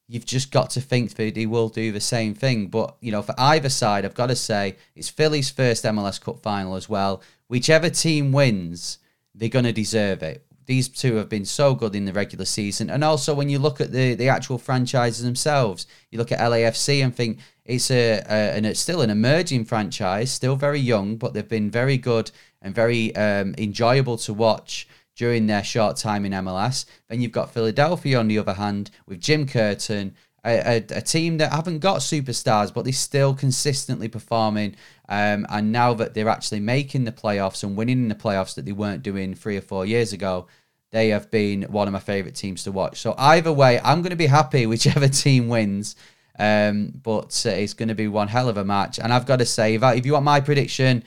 You've 0.08 0.26
just 0.26 0.52
got 0.52 0.72
to 0.72 0.82
think 0.82 1.14
that 1.14 1.38
he 1.38 1.46
will 1.46 1.70
do 1.70 1.92
the 1.92 2.02
same 2.02 2.34
thing. 2.34 2.68
But, 2.68 2.96
you 3.00 3.12
know, 3.12 3.22
for 3.22 3.36
either 3.38 3.70
side, 3.70 4.06
I've 4.06 4.16
got 4.16 4.28
to 4.28 4.36
say, 4.36 4.76
it's 4.96 5.08
Philly's 5.08 5.50
first 5.52 5.86
MLS 5.86 6.20
Cup 6.20 6.40
final 6.40 6.76
as 6.76 6.90
well. 6.90 7.22
Whichever 7.48 7.90
team 7.90 8.32
wins, 8.32 8.98
they're 9.36 9.50
going 9.50 9.66
to 9.66 9.72
deserve 9.72 10.24
it. 10.24 10.46
These 10.70 10.90
two 10.90 11.16
have 11.16 11.30
been 11.30 11.46
so 11.46 11.74
good 11.74 11.96
in 11.96 12.06
the 12.06 12.14
regular 12.14 12.46
season. 12.46 12.92
And 12.92 13.04
also, 13.04 13.34
when 13.34 13.50
you 13.50 13.58
look 13.58 13.82
at 13.82 13.92
the, 13.92 14.14
the 14.14 14.30
actual 14.30 14.60
franchises 14.60 15.24
themselves, 15.24 15.88
you 16.12 16.20
look 16.20 16.32
at 16.32 16.38
LAFC 16.38 17.04
and 17.04 17.14
think 17.14 17.40
it's 17.66 17.90
a, 17.90 18.20
a 18.20 18.56
and 18.56 18.68
it's 18.68 18.80
still 18.80 19.02
an 19.02 19.10
emerging 19.10 19.66
franchise, 19.66 20.32
still 20.32 20.56
very 20.56 20.80
young, 20.80 21.16
but 21.16 21.34
they've 21.34 21.50
been 21.50 21.72
very 21.72 21.98
good 21.98 22.30
and 22.62 22.76
very 22.76 23.16
um, 23.16 23.56
enjoyable 23.58 24.16
to 24.18 24.32
watch 24.32 24.88
during 25.16 25.48
their 25.48 25.64
short 25.64 25.98
time 25.98 26.24
in 26.24 26.34
MLS. 26.34 26.86
Then 27.08 27.20
you've 27.20 27.32
got 27.32 27.52
Philadelphia 27.52 28.20
on 28.20 28.28
the 28.28 28.38
other 28.38 28.54
hand 28.54 28.92
with 29.08 29.20
Jim 29.20 29.48
Curtin, 29.48 30.14
a, 30.46 30.52
a, 30.60 30.76
a, 30.98 31.02
team 31.02 31.38
that 31.40 31.52
haven't 31.52 31.80
got 31.80 31.98
superstars, 31.98 32.74
but 32.74 32.84
they're 32.84 32.94
still 32.94 33.34
consistently 33.34 34.08
performing. 34.08 34.76
Um, 35.10 35.46
and 35.50 35.72
now 35.72 35.94
that 35.96 36.14
they're 36.14 36.30
actually 36.30 36.60
making 36.60 37.06
the 37.06 37.12
playoffs 37.12 37.64
and 37.64 37.76
winning 37.76 38.04
in 38.04 38.08
the 38.08 38.16
playoffs 38.16 38.56
that 38.56 38.66
they 38.66 38.72
weren't 38.72 39.04
doing 39.04 39.34
three 39.34 39.58
or 39.58 39.62
four 39.62 39.86
years 39.86 40.14
ago, 40.14 40.48
they 40.92 41.10
have 41.10 41.30
been 41.30 41.64
one 41.64 41.88
of 41.88 41.94
my 41.94 42.00
favourite 42.00 42.36
teams 42.36 42.64
to 42.64 42.72
watch. 42.72 43.00
So 43.00 43.14
either 43.18 43.54
way, 43.54 43.80
I'm 43.84 44.02
going 44.02 44.12
to 44.12 44.16
be 44.16 44.26
happy 44.26 44.66
whichever 44.66 45.08
team 45.08 45.48
wins. 45.48 45.96
Um, 46.38 46.94
but 47.04 47.44
uh, 47.46 47.50
it's 47.50 47.74
going 47.74 47.90
to 47.90 47.96
be 47.96 48.08
one 48.08 48.30
hell 48.30 48.48
of 48.48 48.58
a 48.58 48.64
match. 48.64 48.98
And 48.98 49.12
I've 49.14 49.26
got 49.26 49.40
to 49.40 49.46
say, 49.46 49.76
if, 49.76 49.84
I, 49.84 49.96
if 49.96 50.06
you 50.06 50.14
want 50.14 50.26
my 50.26 50.40
prediction, 50.40 51.04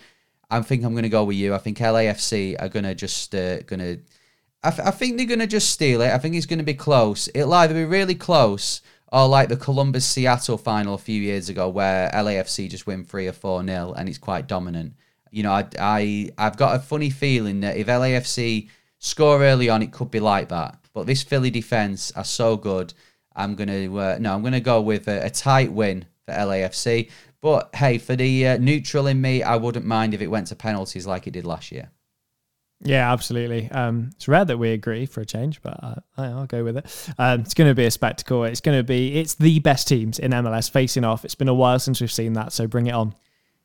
I 0.51 0.61
think 0.61 0.85
I'm 0.85 0.93
going 0.93 1.05
to 1.05 1.09
go 1.09 1.25
with 1.25 1.37
you. 1.37 1.55
I 1.55 1.59
think 1.59 1.79
LAFC 1.79 2.57
are 2.61 2.69
going 2.69 2.85
to 2.85 2.95
just 2.95 3.35
uh, 3.35 3.61
going 3.63 3.81
to. 3.81 3.99
I, 4.63 4.71
th- 4.71 4.87
I 4.87 4.91
think 4.91 5.17
they're 5.17 5.27
going 5.27 5.41
to 5.41 5.47
just 5.47 5.71
steal 5.71 6.03
it. 6.03 6.13
I 6.13 6.19
think 6.19 6.37
it's 6.37 6.47
going 6.47 6.59
to 6.59 6.65
be 6.65 6.75
close. 6.75 7.29
It'll 7.35 7.55
either 7.55 7.75
be 7.75 7.85
really 7.85 8.15
close 8.15 8.83
or 9.11 9.27
like 9.27 9.49
the 9.49 9.57
Columbus 9.57 10.05
Seattle 10.05 10.59
final 10.59 10.95
a 10.95 10.99
few 10.99 11.21
years 11.21 11.49
ago, 11.49 11.69
where 11.69 12.11
LAFC 12.11 12.71
just 12.71 12.87
win 12.87 13.03
three 13.03 13.27
or 13.27 13.33
four 13.33 13.63
nil 13.63 13.95
and 13.95 14.09
it's 14.09 14.19
quite 14.19 14.47
dominant. 14.47 14.95
You 15.31 15.43
know, 15.43 15.53
I, 15.53 15.67
I 15.81 16.31
I've 16.37 16.59
got 16.59 16.77
a 16.77 16.79
funny 16.79 17.11
feeling 17.11 17.61
that 17.61 17.79
if 17.79 17.87
LAFC 17.87 18.69
score 19.03 19.43
early 19.43 19.69
on, 19.69 19.83
it 19.83 19.93
could 19.93 20.11
be 20.11 20.21
like 20.21 20.49
that. 20.49 20.79
But 20.95 21.07
this 21.07 21.23
Philly 21.23 21.51
defense 21.51 22.13
are 22.13 22.25
so 22.25 22.57
good. 22.57 22.95
I'm 23.35 23.55
gonna 23.55 23.95
uh, 23.95 24.19
no, 24.21 24.35
I'm 24.35 24.43
gonna 24.43 24.61
go 24.61 24.81
with 24.81 25.09
a, 25.09 25.27
a, 25.27 25.31
tight 25.31 25.73
win 25.73 26.07
for 26.27 26.35
LAFC. 26.35 27.11
But 27.41 27.75
hey, 27.75 27.99
for 27.99 28.15
the 28.15 28.49
uh, 28.49 28.59
neutral 28.59 29.07
in 29.07 29.21
me, 29.21 29.43
I 29.43 29.57
wouldn't 29.57 29.85
mind 29.85 30.15
if 30.15 30.21
it 30.21 30.29
went 30.29 30.47
to 30.49 30.57
penalties 30.57 31.07
like 31.07 31.27
it 31.27 31.33
did 31.33 31.45
last 31.45 31.73
year. 31.73 31.91
Yeah, 32.85 33.13
absolutely. 33.13 33.71
Um, 33.71 34.11
it's 34.15 34.27
rare 34.27 34.45
that 34.45 34.59
we 34.59 34.73
agree 34.73 35.07
for 35.07 35.21
a 35.21 35.27
change, 35.27 35.63
but 35.63 35.79
uh, 35.83 35.95
I'll 36.17 36.47
go 36.47 36.65
with 36.65 36.77
it. 36.77 37.11
Um, 37.17 37.41
it's 37.41 37.55
going 37.55 37.71
to 37.71 37.77
be 37.77 37.85
a 37.85 37.91
spectacle. 37.93 38.43
It's 38.45 38.61
going 38.61 38.77
to 38.77 38.83
be 38.83 39.21
it's 39.21 39.35
the 39.35 39.61
best 39.61 39.87
teams 39.87 40.19
in 40.19 40.33
MLS 40.33 40.71
facing 40.71 41.05
off. 41.05 41.25
It's 41.25 41.37
been 41.37 41.49
a 41.49 41.55
while 41.55 41.79
since 41.79 42.01
we've 42.01 42.13
seen 42.13 42.33
that, 42.35 42.53
so 42.53 42.67
bring 42.67 42.87
it 42.87 42.93
on. 42.93 43.15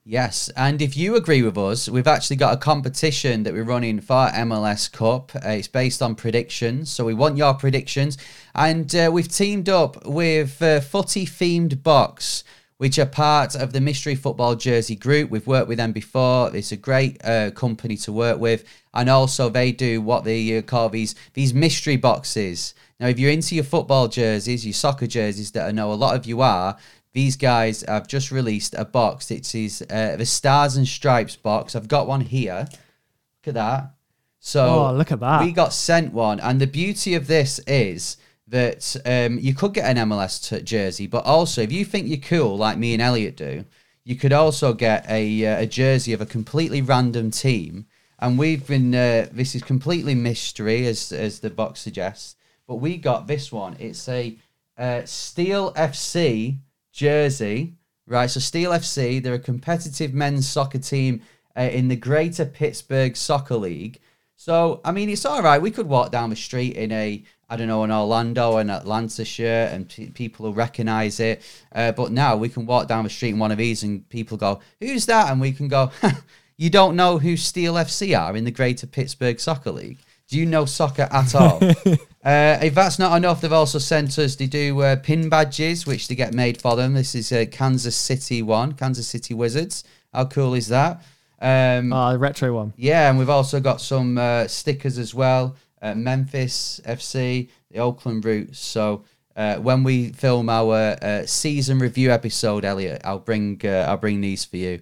Yes, 0.09 0.47
and 0.55 0.81
if 0.81 0.95
you 0.95 1.17
agree 1.17 1.41
with 1.41 1.57
us, 1.57 1.89
we've 1.89 2.07
actually 2.07 2.37
got 2.37 2.53
a 2.53 2.57
competition 2.57 3.43
that 3.43 3.51
we're 3.51 3.65
running 3.65 3.99
for 3.99 4.29
MLS 4.29 4.89
Cup. 4.89 5.35
Uh, 5.35 5.49
it's 5.49 5.67
based 5.67 6.01
on 6.01 6.15
predictions, 6.15 6.89
so 6.89 7.03
we 7.03 7.13
want 7.13 7.35
your 7.35 7.53
predictions, 7.53 8.17
and 8.55 8.95
uh, 8.95 9.09
we've 9.11 9.27
teamed 9.27 9.67
up 9.67 10.05
with 10.05 10.61
uh, 10.61 10.79
Footy 10.79 11.25
Themed 11.25 11.83
Box 11.83 12.45
which 12.77 12.99
are 12.99 13.07
part 13.07 13.55
of 13.55 13.73
the 13.73 13.81
Mystery 13.81 14.13
Football 14.13 14.55
Jersey 14.55 14.95
Group. 14.95 15.31
We've 15.31 15.47
worked 15.47 15.67
with 15.67 15.79
them 15.79 15.91
before. 15.91 16.55
It's 16.55 16.71
a 16.71 16.77
great 16.77 17.19
uh, 17.25 17.49
company 17.51 17.97
to 17.97 18.11
work 18.11 18.39
with, 18.39 18.63
and 18.93 19.09
also 19.09 19.49
they 19.49 19.71
do 19.71 19.99
what 19.99 20.23
they 20.23 20.57
uh, 20.57 20.61
call 20.61 20.89
these 20.89 21.15
these 21.33 21.53
mystery 21.53 21.97
boxes. 21.97 22.75
Now, 22.99 23.07
if 23.07 23.19
you're 23.19 23.31
into 23.31 23.55
your 23.55 23.63
football 23.63 24.07
jerseys, 24.07 24.65
your 24.65 24.73
soccer 24.73 25.07
jerseys, 25.07 25.51
that 25.51 25.67
I 25.67 25.71
know 25.71 25.91
a 25.91 25.93
lot 25.93 26.15
of 26.15 26.25
you 26.25 26.41
are, 26.41 26.77
these 27.17 27.35
guys 27.35 27.83
have 27.87 28.07
just 28.07 28.29
released 28.29 28.75
a 28.77 28.85
box. 28.85 29.31
It 29.31 29.55
is 29.55 29.81
uh, 29.89 30.17
the 30.17 30.25
Stars 30.25 30.77
and 30.77 30.87
Stripes 30.87 31.35
box. 31.35 31.75
I've 31.75 31.87
got 31.87 32.05
one 32.05 32.21
here. 32.21 32.67
Look 32.69 33.47
at 33.47 33.53
that. 33.55 33.95
So 34.39 34.63
oh, 34.63 34.93
look 34.93 35.11
at 35.11 35.19
that. 35.21 35.41
We 35.43 35.51
got 35.51 35.73
sent 35.73 36.13
one, 36.13 36.39
and 36.39 36.61
the 36.61 36.67
beauty 36.67 37.15
of 37.15 37.25
this 37.25 37.57
is 37.65 38.17
that 38.47 38.95
um, 39.03 39.39
you 39.39 39.55
could 39.55 39.73
get 39.73 39.89
an 39.89 40.09
MLS 40.09 40.47
t- 40.47 40.61
jersey, 40.61 41.07
but 41.07 41.25
also 41.25 41.63
if 41.63 41.71
you 41.71 41.85
think 41.85 42.07
you're 42.07 42.17
cool 42.17 42.55
like 42.55 42.77
me 42.77 42.93
and 42.93 43.01
Elliot 43.01 43.35
do, 43.35 43.65
you 44.03 44.15
could 44.15 44.31
also 44.31 44.73
get 44.73 45.03
a, 45.09 45.43
uh, 45.43 45.61
a 45.61 45.65
jersey 45.65 46.13
of 46.13 46.21
a 46.21 46.25
completely 46.27 46.83
random 46.83 47.31
team. 47.31 47.87
And 48.19 48.37
we've 48.37 48.67
been 48.67 48.93
uh, 48.93 49.27
this 49.31 49.55
is 49.55 49.63
completely 49.63 50.13
mystery 50.13 50.85
as 50.85 51.11
as 51.11 51.39
the 51.39 51.49
box 51.49 51.79
suggests, 51.79 52.35
but 52.67 52.75
we 52.75 52.97
got 52.97 53.25
this 53.25 53.51
one. 53.51 53.75
It's 53.79 54.07
a 54.07 54.37
uh, 54.77 55.01
Steel 55.05 55.73
FC 55.73 56.59
jersey, 56.97 57.75
right? 58.07 58.29
So 58.29 58.39
Steel 58.39 58.71
FC, 58.71 59.21
they're 59.21 59.35
a 59.35 59.39
competitive 59.39 60.13
men's 60.13 60.49
soccer 60.49 60.79
team 60.79 61.21
uh, 61.55 61.61
in 61.61 61.87
the 61.87 61.95
Greater 61.95 62.45
Pittsburgh 62.45 63.15
Soccer 63.15 63.55
League. 63.55 63.99
So 64.35 64.81
I 64.83 64.91
mean, 64.91 65.09
it's 65.09 65.25
all 65.25 65.41
right. 65.41 65.61
We 65.61 65.71
could 65.71 65.87
walk 65.87 66.11
down 66.11 66.29
the 66.31 66.35
street 66.35 66.75
in 66.75 66.91
a 66.91 67.23
I 67.49 67.55
don't 67.55 67.67
know, 67.67 67.83
an 67.83 67.91
Orlando 67.91 68.57
and 68.57 68.69
Atlanta 68.69 69.23
shirt, 69.23 69.71
and 69.71 69.87
p- 69.87 70.09
people 70.09 70.45
will 70.45 70.53
recognize 70.53 71.21
it. 71.21 71.41
Uh, 71.73 71.93
but 71.93 72.11
now 72.11 72.35
we 72.35 72.49
can 72.49 72.65
walk 72.65 72.89
down 72.89 73.05
the 73.05 73.09
street 73.09 73.29
in 73.29 73.39
one 73.39 73.53
of 73.53 73.57
these, 73.57 73.83
and 73.83 74.07
people 74.09 74.35
go, 74.35 74.59
"Who's 74.81 75.05
that?" 75.05 75.31
And 75.31 75.39
we 75.39 75.53
can 75.53 75.69
go, 75.69 75.91
"You 76.57 76.69
don't 76.69 76.97
know 76.97 77.19
who 77.19 77.37
Steel 77.37 77.75
FC 77.75 78.19
are 78.19 78.35
in 78.35 78.43
the 78.43 78.51
Greater 78.51 78.85
Pittsburgh 78.85 79.39
Soccer 79.39 79.71
League? 79.71 79.99
Do 80.27 80.37
you 80.37 80.45
know 80.45 80.65
soccer 80.65 81.07
at 81.09 81.33
all?" 81.35 81.61
uh, 82.27 82.59
if 82.61 82.75
that's 82.75 82.99
not 82.99 83.15
enough, 83.15 83.41
they've 83.41 83.51
also 83.53 83.79
sent 83.79 84.19
us. 84.19 84.35
They 84.35 84.47
do 84.47 84.81
uh, 84.81 84.97
pin 84.97 85.29
badges, 85.29 85.87
which 85.87 86.07
they 86.07 86.15
get 86.15 86.33
made 86.33 86.61
for 86.61 86.75
them. 86.75 86.93
This 86.93 87.15
is 87.15 87.31
a 87.31 87.45
Kansas 87.45 87.95
City 87.95 88.41
one, 88.41 88.73
Kansas 88.73 89.07
City 89.07 89.33
Wizards. 89.33 89.83
How 90.13 90.25
cool 90.25 90.53
is 90.53 90.67
that? 90.67 91.03
Um, 91.39 91.93
oh, 91.93 92.17
retro 92.17 92.53
one. 92.53 92.73
Yeah, 92.75 93.09
and 93.09 93.17
we've 93.17 93.29
also 93.29 93.59
got 93.59 93.79
some 93.79 94.17
uh, 94.17 94.47
stickers 94.47 94.97
as 94.97 95.13
well 95.15 95.55
uh, 95.81 95.95
Memphis 95.95 96.81
FC, 96.85 97.49
the 97.71 97.79
Oakland 97.79 98.25
Roots. 98.25 98.59
So 98.59 99.03
uh, 99.35 99.57
when 99.57 99.83
we 99.83 100.11
film 100.11 100.49
our 100.49 100.97
uh, 101.01 101.25
season 101.25 101.79
review 101.79 102.11
episode, 102.11 102.65
Elliot, 102.65 103.01
I'll 103.03 103.19
bring 103.19 103.61
uh, 103.63 103.85
I'll 103.87 103.97
bring 103.97 104.21
these 104.21 104.45
for 104.45 104.57
you. 104.57 104.81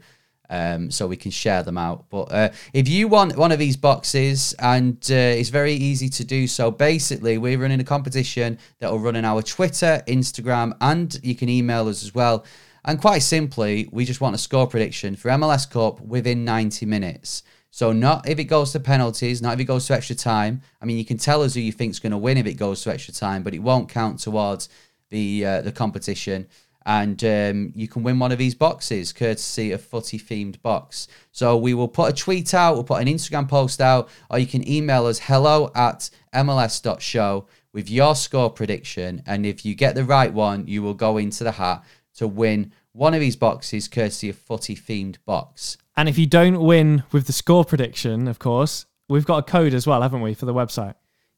Um, 0.49 0.91
so 0.91 1.07
we 1.07 1.17
can 1.17 1.31
share 1.31 1.63
them 1.63 1.77
out. 1.77 2.05
But 2.09 2.31
uh, 2.31 2.49
if 2.73 2.87
you 2.87 3.07
want 3.07 3.35
one 3.35 3.51
of 3.51 3.59
these 3.59 3.77
boxes, 3.77 4.53
and 4.59 4.97
uh, 5.09 5.15
it's 5.15 5.49
very 5.49 5.73
easy 5.73 6.07
to 6.09 6.23
do 6.23 6.47
so, 6.47 6.69
basically, 6.69 7.37
we're 7.37 7.57
running 7.57 7.79
a 7.79 7.83
competition 7.83 8.59
that 8.79 8.91
will 8.91 8.99
run 8.99 9.15
on 9.15 9.25
our 9.25 9.41
Twitter, 9.41 10.03
Instagram, 10.07 10.75
and 10.81 11.19
you 11.23 11.35
can 11.35 11.49
email 11.49 11.87
us 11.87 12.03
as 12.03 12.13
well. 12.13 12.45
And 12.83 13.01
quite 13.01 13.23
simply, 13.23 13.89
we 13.91 14.05
just 14.05 14.21
want 14.21 14.35
a 14.35 14.37
score 14.37 14.67
prediction 14.67 15.15
for 15.15 15.29
MLS 15.29 15.69
Cup 15.69 15.99
within 16.01 16.45
90 16.45 16.85
minutes. 16.85 17.41
So 17.71 17.91
not 17.91 18.29
if 18.29 18.39
it 18.39 18.45
goes 18.45 18.71
to 18.71 18.79
penalties, 18.79 19.41
not 19.41 19.55
if 19.55 19.59
it 19.59 19.65
goes 19.65 19.85
to 19.87 19.95
extra 19.95 20.15
time. 20.15 20.61
I 20.81 20.85
mean, 20.85 20.97
you 20.97 21.03
can 21.03 21.17
tell 21.17 21.41
us 21.41 21.55
who 21.55 21.59
you 21.59 21.73
think's 21.73 21.99
going 21.99 22.11
to 22.11 22.17
win 22.17 22.37
if 22.37 22.45
it 22.45 22.53
goes 22.53 22.81
to 22.83 22.93
extra 22.93 23.13
time, 23.13 23.43
but 23.43 23.53
it 23.53 23.59
won't 23.59 23.89
count 23.89 24.19
towards 24.19 24.69
the 25.09 25.45
uh, 25.45 25.61
the 25.61 25.71
competition. 25.71 26.47
And 26.85 27.23
um, 27.23 27.73
you 27.75 27.87
can 27.87 28.03
win 28.03 28.19
one 28.19 28.31
of 28.31 28.37
these 28.37 28.53
boxes, 28.53 29.11
courtesy 29.11 29.71
of 29.71 29.81
footy 29.81 30.19
themed 30.19 30.61
box. 30.61 31.07
So 31.31 31.57
we 31.57 31.73
will 31.73 31.87
put 31.87 32.11
a 32.11 32.15
tweet 32.15 32.53
out, 32.53 32.75
we'll 32.75 32.83
put 32.83 33.01
an 33.01 33.07
Instagram 33.07 33.49
post 33.49 33.81
out, 33.81 34.09
or 34.29 34.37
you 34.37 34.45
can 34.45 34.67
email 34.69 35.07
us 35.07 35.19
hello 35.19 35.71
at 35.73 36.09
mls.show 36.33 37.47
with 37.73 37.89
your 37.89 38.15
score 38.15 38.51
prediction. 38.51 39.23
And 39.25 39.45
if 39.45 39.65
you 39.65 39.73
get 39.73 39.95
the 39.95 40.03
right 40.03 40.31
one, 40.31 40.67
you 40.67 40.83
will 40.83 40.93
go 40.93 41.17
into 41.17 41.43
the 41.43 41.53
hat 41.53 41.83
to 42.17 42.27
win 42.27 42.71
one 42.91 43.13
of 43.13 43.19
these 43.19 43.35
boxes, 43.35 43.87
courtesy 43.87 44.29
of 44.29 44.37
footy 44.37 44.75
themed 44.75 45.17
box. 45.25 45.77
And 45.97 46.07
if 46.07 46.17
you 46.17 46.27
don't 46.27 46.61
win 46.61 47.03
with 47.11 47.27
the 47.27 47.33
score 47.33 47.65
prediction, 47.65 48.27
of 48.27 48.39
course, 48.39 48.85
we've 49.09 49.25
got 49.25 49.37
a 49.39 49.43
code 49.43 49.73
as 49.73 49.87
well, 49.87 50.01
haven't 50.01 50.21
we, 50.21 50.33
for 50.33 50.45
the 50.45 50.53
website? 50.53 50.95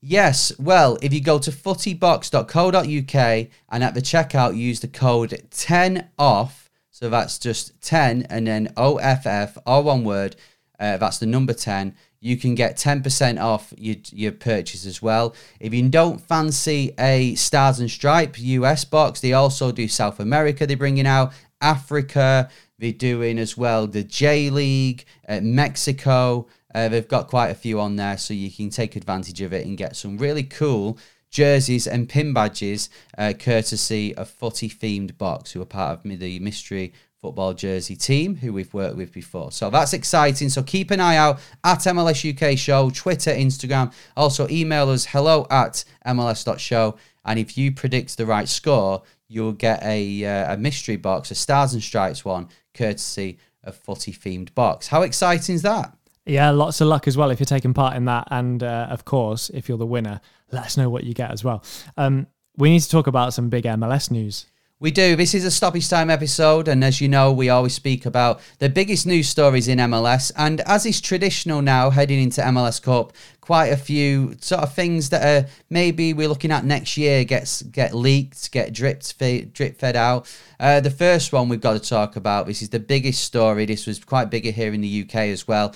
Yes. 0.09 0.57
Well, 0.57 0.97
if 1.01 1.13
you 1.13 1.19
go 1.19 1.37
to 1.37 1.51
footybox.co.uk 1.51 3.47
and 3.69 3.83
at 3.83 3.93
the 3.93 4.01
checkout 4.01 4.55
use 4.55 4.79
the 4.79 4.87
code 4.87 5.43
10 5.51 6.11
off, 6.17 6.69
so 6.91 7.09
that's 7.09 7.37
just 7.37 7.81
10 7.81 8.25
and 8.29 8.47
then 8.47 8.71
OFF, 8.77 9.57
all 9.65 9.83
one 9.83 10.05
word, 10.05 10.37
uh, 10.79 10.95
that's 10.95 11.17
the 11.17 11.25
number 11.25 11.51
10, 11.51 11.93
you 12.21 12.37
can 12.37 12.55
get 12.55 12.77
10% 12.77 13.41
off 13.41 13.73
your, 13.77 13.97
your 14.13 14.31
purchase 14.31 14.85
as 14.85 15.01
well. 15.01 15.35
If 15.59 15.73
you 15.73 15.89
don't 15.89 16.21
fancy 16.21 16.93
a 16.97 17.35
Stars 17.35 17.81
and 17.81 17.91
Stripe 17.91 18.39
US 18.39 18.85
box, 18.85 19.19
they 19.19 19.33
also 19.33 19.73
do 19.73 19.89
South 19.89 20.21
America, 20.21 20.65
they're 20.65 20.77
bringing 20.77 21.05
out 21.05 21.33
Africa, 21.59 22.49
they're 22.79 22.93
doing 22.93 23.37
as 23.37 23.57
well 23.57 23.87
the 23.87 24.05
J 24.05 24.51
League, 24.51 25.03
uh, 25.27 25.41
Mexico. 25.43 26.47
Uh, 26.73 26.89
they've 26.89 27.07
got 27.07 27.27
quite 27.27 27.49
a 27.49 27.55
few 27.55 27.79
on 27.79 27.95
there, 27.95 28.17
so 28.17 28.33
you 28.33 28.51
can 28.51 28.69
take 28.69 28.95
advantage 28.95 29.41
of 29.41 29.53
it 29.53 29.65
and 29.65 29.77
get 29.77 29.95
some 29.95 30.17
really 30.17 30.43
cool 30.43 30.97
jerseys 31.29 31.87
and 31.87 32.07
pin 32.09 32.33
badges, 32.33 32.89
uh, 33.17 33.33
courtesy 33.37 34.15
of 34.15 34.29
Footy 34.29 34.69
Themed 34.69 35.17
Box, 35.17 35.51
who 35.51 35.61
are 35.61 35.65
part 35.65 35.99
of 36.05 36.19
the 36.19 36.39
Mystery 36.39 36.93
Football 37.21 37.53
Jersey 37.53 37.95
team, 37.95 38.35
who 38.35 38.53
we've 38.53 38.73
worked 38.73 38.95
with 38.95 39.11
before. 39.11 39.51
So 39.51 39.69
that's 39.69 39.93
exciting. 39.93 40.49
So 40.49 40.61
keep 40.61 40.91
an 40.91 40.99
eye 40.99 41.17
out 41.17 41.39
at 41.63 41.79
MLS 41.79 42.23
UK 42.23 42.57
Show, 42.57 42.89
Twitter, 42.91 43.31
Instagram. 43.31 43.91
Also, 44.15 44.47
email 44.49 44.89
us 44.89 45.05
hello 45.05 45.47
at 45.49 45.83
MLS.show. 46.05 46.95
And 47.25 47.39
if 47.39 47.57
you 47.57 47.71
predict 47.71 48.17
the 48.17 48.25
right 48.25 48.47
score, 48.47 49.01
you'll 49.27 49.53
get 49.53 49.83
a, 49.83 50.25
uh, 50.25 50.53
a 50.53 50.57
mystery 50.57 50.95
box, 50.95 51.31
a 51.31 51.35
Stars 51.35 51.73
and 51.73 51.83
Stripes 51.83 52.23
one, 52.23 52.49
courtesy 52.73 53.39
of 53.63 53.75
footy 53.75 54.13
themed 54.13 54.53
box. 54.53 54.87
How 54.87 55.01
exciting 55.01 55.55
is 55.55 55.63
that? 55.63 55.96
Yeah, 56.27 56.49
lots 56.49 56.81
of 56.81 56.87
luck 56.87 57.07
as 57.07 57.15
well 57.15 57.31
if 57.31 57.39
you're 57.39 57.45
taking 57.45 57.73
part 57.73 57.95
in 57.95 58.05
that. 58.05 58.27
And 58.29 58.61
uh, 58.61 58.87
of 58.89 59.05
course, 59.05 59.49
if 59.49 59.69
you're 59.69 59.77
the 59.77 59.85
winner, 59.85 60.19
let 60.51 60.65
us 60.65 60.77
know 60.77 60.89
what 60.89 61.05
you 61.05 61.13
get 61.13 61.31
as 61.31 61.43
well. 61.43 61.63
Um, 61.95 62.27
we 62.57 62.69
need 62.69 62.81
to 62.81 62.89
talk 62.89 63.07
about 63.07 63.33
some 63.33 63.49
big 63.49 63.63
MLS 63.63 64.11
news. 64.11 64.45
We 64.79 64.91
do. 64.91 65.15
This 65.15 65.33
is 65.33 65.43
a 65.43 65.49
stoppage 65.49 65.89
time 65.89 66.11
episode, 66.11 66.67
and 66.67 66.83
as 66.83 67.01
you 67.01 67.07
know, 67.07 67.33
we 67.33 67.49
always 67.49 67.73
speak 67.73 68.05
about 68.05 68.41
the 68.59 68.69
biggest 68.69 69.07
news 69.07 69.27
stories 69.27 69.67
in 69.67 69.79
MLS. 69.79 70.31
And 70.37 70.61
as 70.61 70.85
is 70.85 71.01
traditional 71.01 71.63
now, 71.63 71.89
heading 71.89 72.21
into 72.21 72.41
MLS 72.41 72.79
Cup, 72.79 73.13
quite 73.41 73.67
a 73.67 73.77
few 73.77 74.35
sort 74.39 74.61
of 74.61 74.75
things 74.75 75.09
that 75.09 75.25
are 75.25 75.49
maybe 75.71 76.13
we're 76.13 76.27
looking 76.27 76.51
at 76.51 76.63
next 76.63 76.95
year 76.95 77.23
gets 77.23 77.63
get 77.63 77.95
leaked, 77.95 78.51
get 78.51 78.71
dripped, 78.71 79.17
drip 79.17 79.79
fed 79.79 79.95
out. 79.95 80.31
Uh, 80.59 80.79
the 80.79 80.91
first 80.91 81.33
one 81.33 81.49
we've 81.49 81.59
got 81.59 81.73
to 81.73 81.89
talk 81.89 82.15
about. 82.15 82.45
This 82.45 82.61
is 82.61 82.69
the 82.69 82.79
biggest 82.79 83.23
story. 83.23 83.65
This 83.65 83.87
was 83.87 83.97
quite 83.97 84.29
bigger 84.29 84.51
here 84.51 84.73
in 84.73 84.81
the 84.81 85.01
UK 85.01 85.15
as 85.15 85.47
well. 85.47 85.73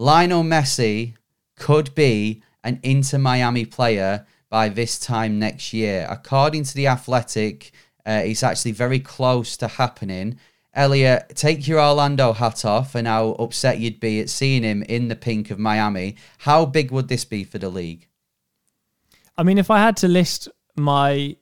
Lionel 0.00 0.42
Messi 0.42 1.12
could 1.56 1.94
be 1.94 2.42
an 2.64 2.80
Inter 2.82 3.18
Miami 3.18 3.66
player 3.66 4.24
by 4.48 4.70
this 4.70 4.98
time 4.98 5.38
next 5.38 5.74
year, 5.74 6.06
according 6.08 6.64
to 6.64 6.74
the 6.74 6.86
Athletic. 6.86 7.70
Uh, 8.06 8.22
it's 8.24 8.42
actually 8.42 8.72
very 8.72 8.98
close 8.98 9.58
to 9.58 9.68
happening. 9.68 10.38
Elliot, 10.72 11.32
take 11.34 11.68
your 11.68 11.78
Orlando 11.78 12.32
hat 12.32 12.64
off 12.64 12.94
and 12.94 13.06
how 13.06 13.32
upset 13.32 13.78
you'd 13.78 14.00
be 14.00 14.20
at 14.20 14.30
seeing 14.30 14.62
him 14.62 14.82
in 14.84 15.08
the 15.08 15.16
pink 15.16 15.50
of 15.50 15.58
Miami. 15.58 16.16
How 16.38 16.64
big 16.64 16.90
would 16.90 17.08
this 17.08 17.26
be 17.26 17.44
for 17.44 17.58
the 17.58 17.68
league? 17.68 18.08
I 19.36 19.42
mean, 19.42 19.58
if 19.58 19.70
I 19.70 19.80
had 19.80 19.98
to 19.98 20.08
list 20.08 20.48
my 20.76 21.36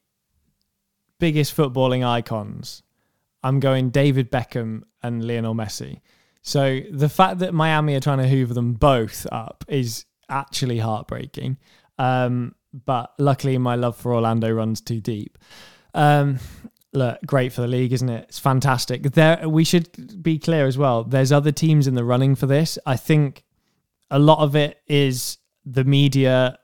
biggest 1.21 1.57
footballing 1.57 2.05
icons, 2.05 2.83
I'm 3.41 3.61
going 3.61 3.91
David 3.91 4.33
Beckham 4.33 4.83
and 5.00 5.25
Lionel 5.25 5.55
Messi. 5.55 6.00
So 6.49 6.81
the 6.90 7.11
fact 7.11 7.40
that 7.40 7.52
Miami 7.52 7.95
are 7.95 8.00
trying 8.00 8.21
to 8.21 8.26
hoover 8.26 8.55
them 8.55 8.73
both 8.73 9.26
up 9.31 9.67
is 9.69 10.07
actually 10.31 10.78
heartbreaking. 10.78 11.59
Um, 11.99 12.55
but 12.73 13.12
luckily, 13.19 13.59
my 13.59 13.75
love 13.75 13.99
for 13.99 14.14
Orlando 14.14 14.50
runs 14.50 14.81
too 14.81 14.99
deep. 14.99 15.37
Um, 15.93 16.38
look, 16.95 17.19
great 17.26 17.52
for 17.52 17.61
the 17.61 17.69
league, 17.69 17.93
isn't 17.93 18.09
it? 18.09 18.25
It's 18.31 18.38
fantastic. 18.38 19.02
There, 19.02 19.47
we 19.47 19.62
should 19.62 20.23
be 20.23 20.38
clear 20.38 20.67
as 20.67 20.78
well. 20.78 21.05
There's 21.05 21.33
other 21.33 21.52
teams 21.52 21.87
in 21.87 21.97
the 21.97 22.05
running 22.05 22.35
for 22.35 22.47
this. 22.47 22.78
I 22.87 22.97
think 22.97 23.45
a 24.11 24.19
lot 24.19 24.38
of 24.38 24.57
it 24.57 24.81
is 24.87 25.37
the 25.67 25.85
media 25.85 26.59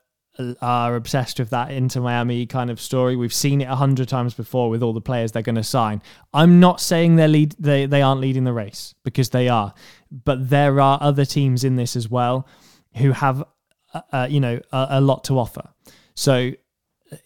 are 0.61 0.95
obsessed 0.95 1.39
with 1.39 1.49
that 1.51 1.71
Inter 1.71 2.01
Miami 2.01 2.45
kind 2.45 2.69
of 2.69 2.79
story. 2.81 3.15
We've 3.15 3.33
seen 3.33 3.61
it 3.61 3.65
a 3.65 3.75
hundred 3.75 4.09
times 4.09 4.33
before 4.33 4.69
with 4.69 4.83
all 4.83 4.93
the 4.93 5.01
players 5.01 5.31
they're 5.31 5.41
going 5.41 5.55
to 5.55 5.63
sign. 5.63 6.01
I'm 6.33 6.59
not 6.59 6.81
saying 6.81 7.15
they're 7.15 7.27
lead 7.27 7.55
they 7.59 7.85
they 7.85 8.01
aren't 8.01 8.21
leading 8.21 8.43
the 8.43 8.53
race 8.53 8.93
because 9.03 9.29
they 9.29 9.47
are, 9.47 9.73
but 10.11 10.49
there 10.49 10.79
are 10.81 10.97
other 11.01 11.25
teams 11.25 11.63
in 11.63 11.75
this 11.75 11.95
as 11.95 12.09
well 12.09 12.47
who 12.95 13.11
have 13.11 13.43
uh, 13.93 14.01
uh 14.11 14.27
you 14.29 14.39
know 14.39 14.59
a, 14.71 14.87
a 14.91 15.01
lot 15.01 15.23
to 15.25 15.39
offer. 15.39 15.69
So 16.15 16.51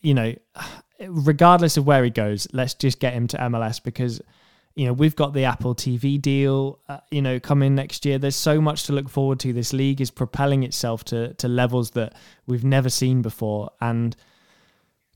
you 0.01 0.13
know 0.13 0.36
regardless 1.08 1.78
of 1.78 1.88
where 1.88 2.04
he 2.04 2.10
goes, 2.10 2.48
let's 2.54 2.74
just 2.74 3.00
get 3.00 3.13
him 3.13 3.28
to 3.28 3.38
MLS 3.38 3.82
because 3.82 4.22
you 4.79 4.86
know 4.86 4.93
we've 4.93 5.15
got 5.17 5.33
the 5.33 5.43
Apple 5.43 5.75
TV 5.75 6.21
deal, 6.21 6.79
uh, 6.88 7.00
you 7.12 7.21
know, 7.21 7.38
coming 7.38 7.75
next 7.75 8.05
year. 8.05 8.17
There's 8.17 8.38
so 8.38 8.62
much 8.62 8.83
to 8.83 8.93
look 8.93 9.09
forward 9.09 9.38
to. 9.41 9.51
This 9.51 9.74
league 9.74 10.00
is 10.00 10.09
propelling 10.09 10.63
itself 10.63 11.03
to 11.05 11.33
to 11.33 11.50
levels 11.50 11.91
that 11.91 12.15
we've 12.48 12.63
never 12.63 12.89
seen 12.89 13.21
before, 13.21 13.71
and 13.81 14.15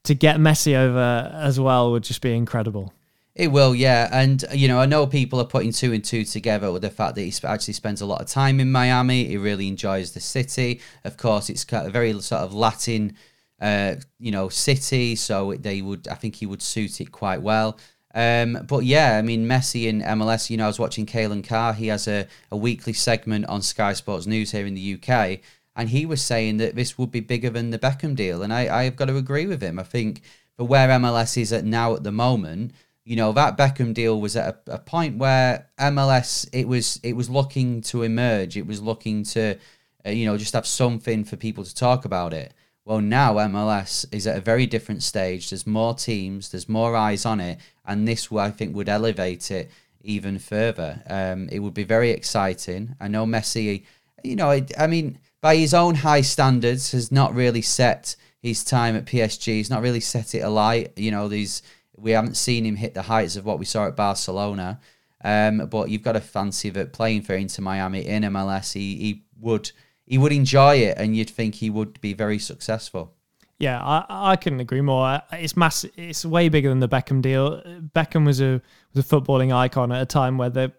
to 0.04 0.16
get 0.16 0.36
Messi 0.36 0.76
over 0.76 1.32
as 1.34 1.62
well 1.62 1.94
would 1.94 2.04
just 2.04 2.20
be 2.20 2.34
incredible. 2.34 2.94
It 3.36 3.48
will, 3.54 3.74
yeah. 3.74 4.10
And, 4.12 4.44
you 4.54 4.68
know, 4.68 4.80
I 4.80 4.86
know 4.86 5.08
people 5.08 5.40
are 5.40 5.46
putting 5.46 5.72
two 5.72 5.94
and 5.94 6.04
two 6.04 6.24
together 6.24 6.72
with 6.72 6.84
the 6.84 6.92
fact 6.92 7.16
that 7.16 7.22
he 7.22 7.34
actually 7.44 7.74
spends 7.74 8.02
a 8.02 8.06
lot 8.06 8.22
of 8.22 8.28
time 8.28 8.60
in 8.60 8.72
Miami. 8.72 9.26
He 9.26 9.38
really 9.38 9.68
enjoys 9.70 10.12
the 10.12 10.20
city. 10.20 10.82
Of 11.04 11.18
course, 11.18 11.50
it's 11.50 11.66
a 11.72 11.90
very 11.90 12.14
sort 12.22 12.42
of 12.42 12.54
Latin 12.54 13.16
uh, 13.64 13.96
you 14.20 14.32
know, 14.32 14.50
City. 14.50 15.16
So 15.16 15.54
they 15.54 15.82
would, 15.82 16.08
I 16.10 16.16
think 16.16 16.36
he 16.36 16.46
would 16.46 16.62
suit 16.62 17.00
it 17.00 17.12
quite 17.12 17.42
well. 17.42 17.80
Um, 18.14 18.66
but 18.68 18.84
yeah, 18.86 19.18
I 19.18 19.22
mean, 19.22 19.48
Messi 19.48 19.88
in 19.88 20.02
MLS, 20.02 20.50
you 20.50 20.58
know, 20.58 20.66
I 20.66 20.68
was 20.68 20.80
watching 20.80 21.06
Calen 21.06 21.48
Carr. 21.48 21.74
He 21.74 21.88
has 21.88 22.08
a, 22.08 22.28
a 22.52 22.58
weekly 22.58 22.94
segment 22.94 23.46
on 23.48 23.62
Sky 23.62 23.94
Sports 23.94 24.28
News 24.28 24.52
here 24.52 24.66
in 24.66 24.76
the 24.76 25.00
UK. 25.02 25.40
And 25.76 25.90
he 25.90 26.06
was 26.06 26.22
saying 26.22 26.58
that 26.58 26.76
this 26.76 26.98
would 26.98 27.12
be 27.12 27.20
bigger 27.20 27.50
than 27.50 27.72
the 27.72 27.80
Beckham 27.80 28.16
deal. 28.16 28.44
And 28.44 28.54
I, 28.54 28.84
I've 28.84 28.96
got 28.96 29.06
to 29.06 29.18
agree 29.18 29.48
with 29.48 29.62
him. 29.62 29.80
I 29.80 29.84
think 29.84 30.22
for 30.56 30.66
where 30.66 30.88
MLS 30.90 31.42
is 31.42 31.52
at 31.52 31.66
now 31.66 31.96
at 31.96 32.04
the 32.04 32.12
moment, 32.12 32.74
you 33.04 33.16
know, 33.16 33.32
that 33.34 33.58
Beckham 33.58 33.94
deal 33.94 34.22
was 34.22 34.36
at 34.36 34.62
a, 34.68 34.76
a 34.76 34.80
point 34.80 35.18
where 35.18 35.68
MLS, 35.80 36.48
it 36.54 36.68
was, 36.68 37.00
it 37.02 37.14
was 37.14 37.30
looking 37.30 37.82
to 37.82 38.04
emerge. 38.04 38.56
It 38.56 38.68
was 38.68 38.82
looking 38.82 39.24
to, 39.24 39.58
uh, 40.06 40.12
you 40.12 40.28
know, 40.28 40.38
just 40.38 40.54
have 40.54 40.68
something 40.68 41.24
for 41.24 41.36
people 41.36 41.64
to 41.64 41.74
talk 41.74 42.06
about 42.06 42.34
it. 42.34 42.54
Well, 42.86 43.00
now 43.00 43.36
MLS 43.36 44.06
is 44.12 44.28
at 44.28 44.38
a 44.38 44.42
very 44.42 44.66
different 44.66 45.04
stage. 45.04 45.50
There's 45.50 45.66
more 45.66 45.94
teams, 45.94 46.52
there's 46.52 46.68
more 46.68 46.96
eyes 46.96 47.26
on 47.26 47.40
it, 47.40 47.60
and 47.86 48.08
this, 48.08 48.32
I 48.32 48.52
think, 48.52 48.76
would 48.76 48.90
elevate 48.90 49.50
it 49.52 49.72
even 50.02 50.38
further. 50.38 51.02
Um, 51.08 51.48
it 51.50 51.60
would 51.60 51.74
be 51.74 51.86
very 51.86 52.12
exciting. 52.12 52.96
I 53.00 53.08
know 53.08 53.26
Messi, 53.26 53.84
you 54.24 54.36
know, 54.36 54.62
I 54.78 54.88
mean, 54.88 55.18
by 55.40 55.56
his 55.56 55.74
own 55.74 55.96
high 55.96 56.22
standards, 56.22 56.92
has 56.92 57.12
not 57.12 57.34
really 57.34 57.62
set 57.62 58.18
his 58.42 58.66
time 58.66 58.98
at 58.98 59.06
PSG. 59.06 59.46
He's 59.46 59.70
not 59.70 59.82
really 59.82 60.02
set 60.02 60.36
it 60.36 60.40
alight. 60.40 60.92
You 60.98 61.12
know, 61.12 61.30
these 61.30 61.62
we 61.96 62.12
haven't 62.12 62.36
seen 62.36 62.66
him 62.66 62.76
hit 62.76 62.94
the 62.94 63.04
heights 63.04 63.38
of 63.38 63.46
what 63.46 63.60
we 63.60 63.66
saw 63.66 63.88
at 63.88 63.96
Barcelona. 63.96 64.80
Um, 65.24 65.68
but 65.68 65.90
you've 65.90 66.04
got 66.04 66.14
to 66.14 66.22
fancy 66.22 66.70
that 66.72 66.92
playing 66.92 67.22
for 67.22 67.34
Inter 67.34 67.62
Miami 67.62 68.06
in 68.06 68.24
MLS, 68.24 68.74
he, 68.74 68.98
he 68.98 69.24
would 69.40 69.72
he 70.06 70.18
would 70.18 70.34
enjoy 70.34 70.76
it, 70.76 70.98
and 70.98 71.16
you'd 71.16 71.30
think 71.30 71.56
he 71.56 71.70
would 71.70 72.00
be 72.02 72.14
very 72.14 72.40
successful. 72.40 73.14
Yeah, 73.60 73.82
I, 73.82 74.06
I 74.10 74.36
couldn't 74.36 74.60
agree 74.60 74.82
more. 74.82 75.22
It's 75.32 75.56
massive. 75.56 75.92
It's 75.96 76.26
way 76.26 76.50
bigger 76.50 76.70
than 76.70 76.80
the 76.80 76.90
Beckham 76.90 77.22
deal. 77.22 77.62
Beckham 77.96 78.26
was 78.26 78.42
a 78.42 78.62
was 78.94 79.06
a 79.06 79.08
footballing 79.08 79.54
icon 79.56 79.92
at 79.92 80.02
a 80.02 80.06
time 80.06 80.38
where 80.38 80.50
there 80.50 80.74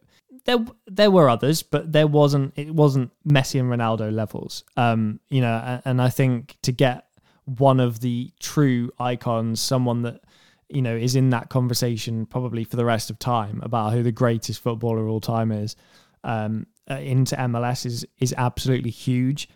there 0.44 0.58
there 0.86 1.10
were 1.10 1.28
others, 1.28 1.62
but 1.62 1.92
there 1.92 2.06
wasn't 2.06 2.52
it 2.56 2.74
wasn't 2.74 3.10
Messi 3.26 3.58
and 3.60 3.70
Ronaldo 3.70 4.12
levels. 4.12 4.64
Um, 4.76 5.20
you 5.30 5.40
know, 5.40 5.62
and, 5.64 5.82
and 5.84 6.02
I 6.02 6.10
think 6.10 6.56
to 6.62 6.72
get 6.72 7.06
one 7.44 7.80
of 7.80 8.00
the 8.00 8.30
true 8.40 8.90
icons, 8.98 9.60
someone 9.60 10.02
that 10.02 10.20
you 10.68 10.82
know 10.82 10.94
is 10.94 11.16
in 11.16 11.30
that 11.30 11.48
conversation 11.48 12.26
probably 12.26 12.64
for 12.64 12.76
the 12.76 12.84
rest 12.84 13.10
of 13.10 13.18
time 13.18 13.60
about 13.62 13.92
who 13.92 14.02
the 14.02 14.12
greatest 14.12 14.60
footballer 14.62 15.02
of 15.02 15.08
all 15.08 15.20
time 15.20 15.52
is. 15.52 15.76
Um, 16.22 16.66
uh, 16.90 16.94
into 16.96 17.36
MLS 17.36 17.86
is 17.86 18.06
is 18.18 18.34
absolutely 18.36 18.90
huge. 18.90 19.48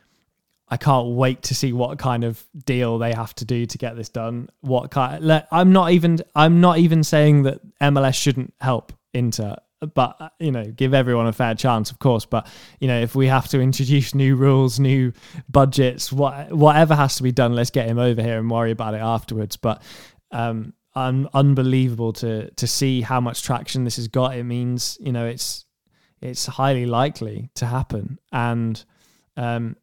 I 0.70 0.76
can't 0.76 1.08
wait 1.08 1.42
to 1.44 1.54
see 1.54 1.72
what 1.72 1.98
kind 1.98 2.24
of 2.24 2.44
deal 2.66 2.98
they 2.98 3.14
have 3.14 3.34
to 3.36 3.44
do 3.44 3.64
to 3.64 3.78
get 3.78 3.96
this 3.96 4.10
done. 4.10 4.50
What 4.60 4.90
kind? 4.90 5.44
I'm 5.50 5.72
not 5.72 5.92
even. 5.92 6.20
I'm 6.34 6.60
not 6.60 6.78
even 6.78 7.02
saying 7.04 7.44
that 7.44 7.60
MLS 7.80 8.14
shouldn't 8.14 8.52
help 8.60 8.92
Inter, 9.14 9.56
but 9.94 10.16
uh, 10.20 10.28
you 10.38 10.52
know, 10.52 10.64
give 10.64 10.92
everyone 10.92 11.26
a 11.26 11.32
fair 11.32 11.54
chance, 11.54 11.90
of 11.90 11.98
course. 11.98 12.26
But 12.26 12.46
you 12.80 12.88
know, 12.88 13.00
if 13.00 13.14
we 13.14 13.26
have 13.28 13.48
to 13.48 13.60
introduce 13.60 14.14
new 14.14 14.36
rules, 14.36 14.78
new 14.78 15.12
budgets, 15.48 16.12
what 16.12 16.52
whatever 16.52 16.94
has 16.94 17.16
to 17.16 17.22
be 17.22 17.32
done, 17.32 17.54
let's 17.54 17.70
get 17.70 17.88
him 17.88 17.98
over 17.98 18.22
here 18.22 18.38
and 18.38 18.50
worry 18.50 18.70
about 18.70 18.94
it 18.94 19.00
afterwards. 19.00 19.56
But 19.56 19.82
um, 20.32 20.74
un- 20.94 21.28
unbelievable 21.32 22.12
to 22.14 22.50
to 22.50 22.66
see 22.66 23.00
how 23.00 23.20
much 23.20 23.42
traction 23.42 23.84
this 23.84 23.96
has 23.96 24.08
got. 24.08 24.36
It 24.36 24.44
means 24.44 24.98
you 25.00 25.12
know 25.12 25.26
it's 25.26 25.64
it's 26.20 26.46
highly 26.46 26.86
likely 26.86 27.50
to 27.54 27.66
happen. 27.66 28.18
And 28.32 28.82
um, 29.36 29.76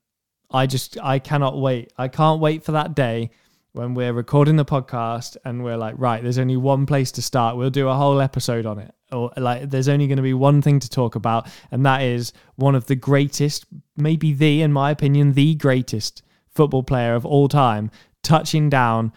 I 0.52 0.67
just 0.67 0.98
I 1.02 1.19
cannot 1.19 1.58
wait. 1.58 1.91
I 1.98 2.08
can't 2.08 2.39
wait 2.39 2.63
for 2.63 2.74
that 2.74 2.95
day 2.95 3.32
when 3.76 3.93
we're 3.93 4.13
recording 4.13 4.56
the 4.56 4.63
podcast 4.63 5.36
and 5.43 5.62
we're 5.62 5.76
like, 5.76 5.95
right, 5.98 6.24
there's 6.24 6.38
only 6.38 6.56
one 6.56 6.86
place 6.86 7.12
to 7.12 7.21
start. 7.21 7.58
We'll 7.58 7.69
do 7.69 7.89
a 7.89 7.93
whole 7.93 8.21
episode 8.21 8.65
on 8.65 8.80
it. 8.80 8.93
Or 9.12 9.32
like 9.36 9.69
there's 9.69 9.89
only 9.89 10.08
going 10.08 10.15
to 10.15 10.24
be 10.24 10.34
one 10.34 10.62
thing 10.62 10.80
to 10.80 10.89
talk 10.89 11.15
about, 11.15 11.48
and 11.71 11.86
that 11.86 12.02
is 12.02 12.32
one 12.56 12.74
of 12.74 12.88
the 12.88 12.95
greatest, 12.95 13.65
maybe 13.98 14.34
the, 14.34 14.62
in 14.62 14.71
my 14.71 14.91
opinion, 14.91 15.34
the 15.34 15.56
greatest 15.56 16.24
football 16.50 16.84
player 16.84 17.15
of 17.15 17.26
all 17.26 17.50
time 17.50 17.91
touching 18.24 18.69
down 18.69 19.12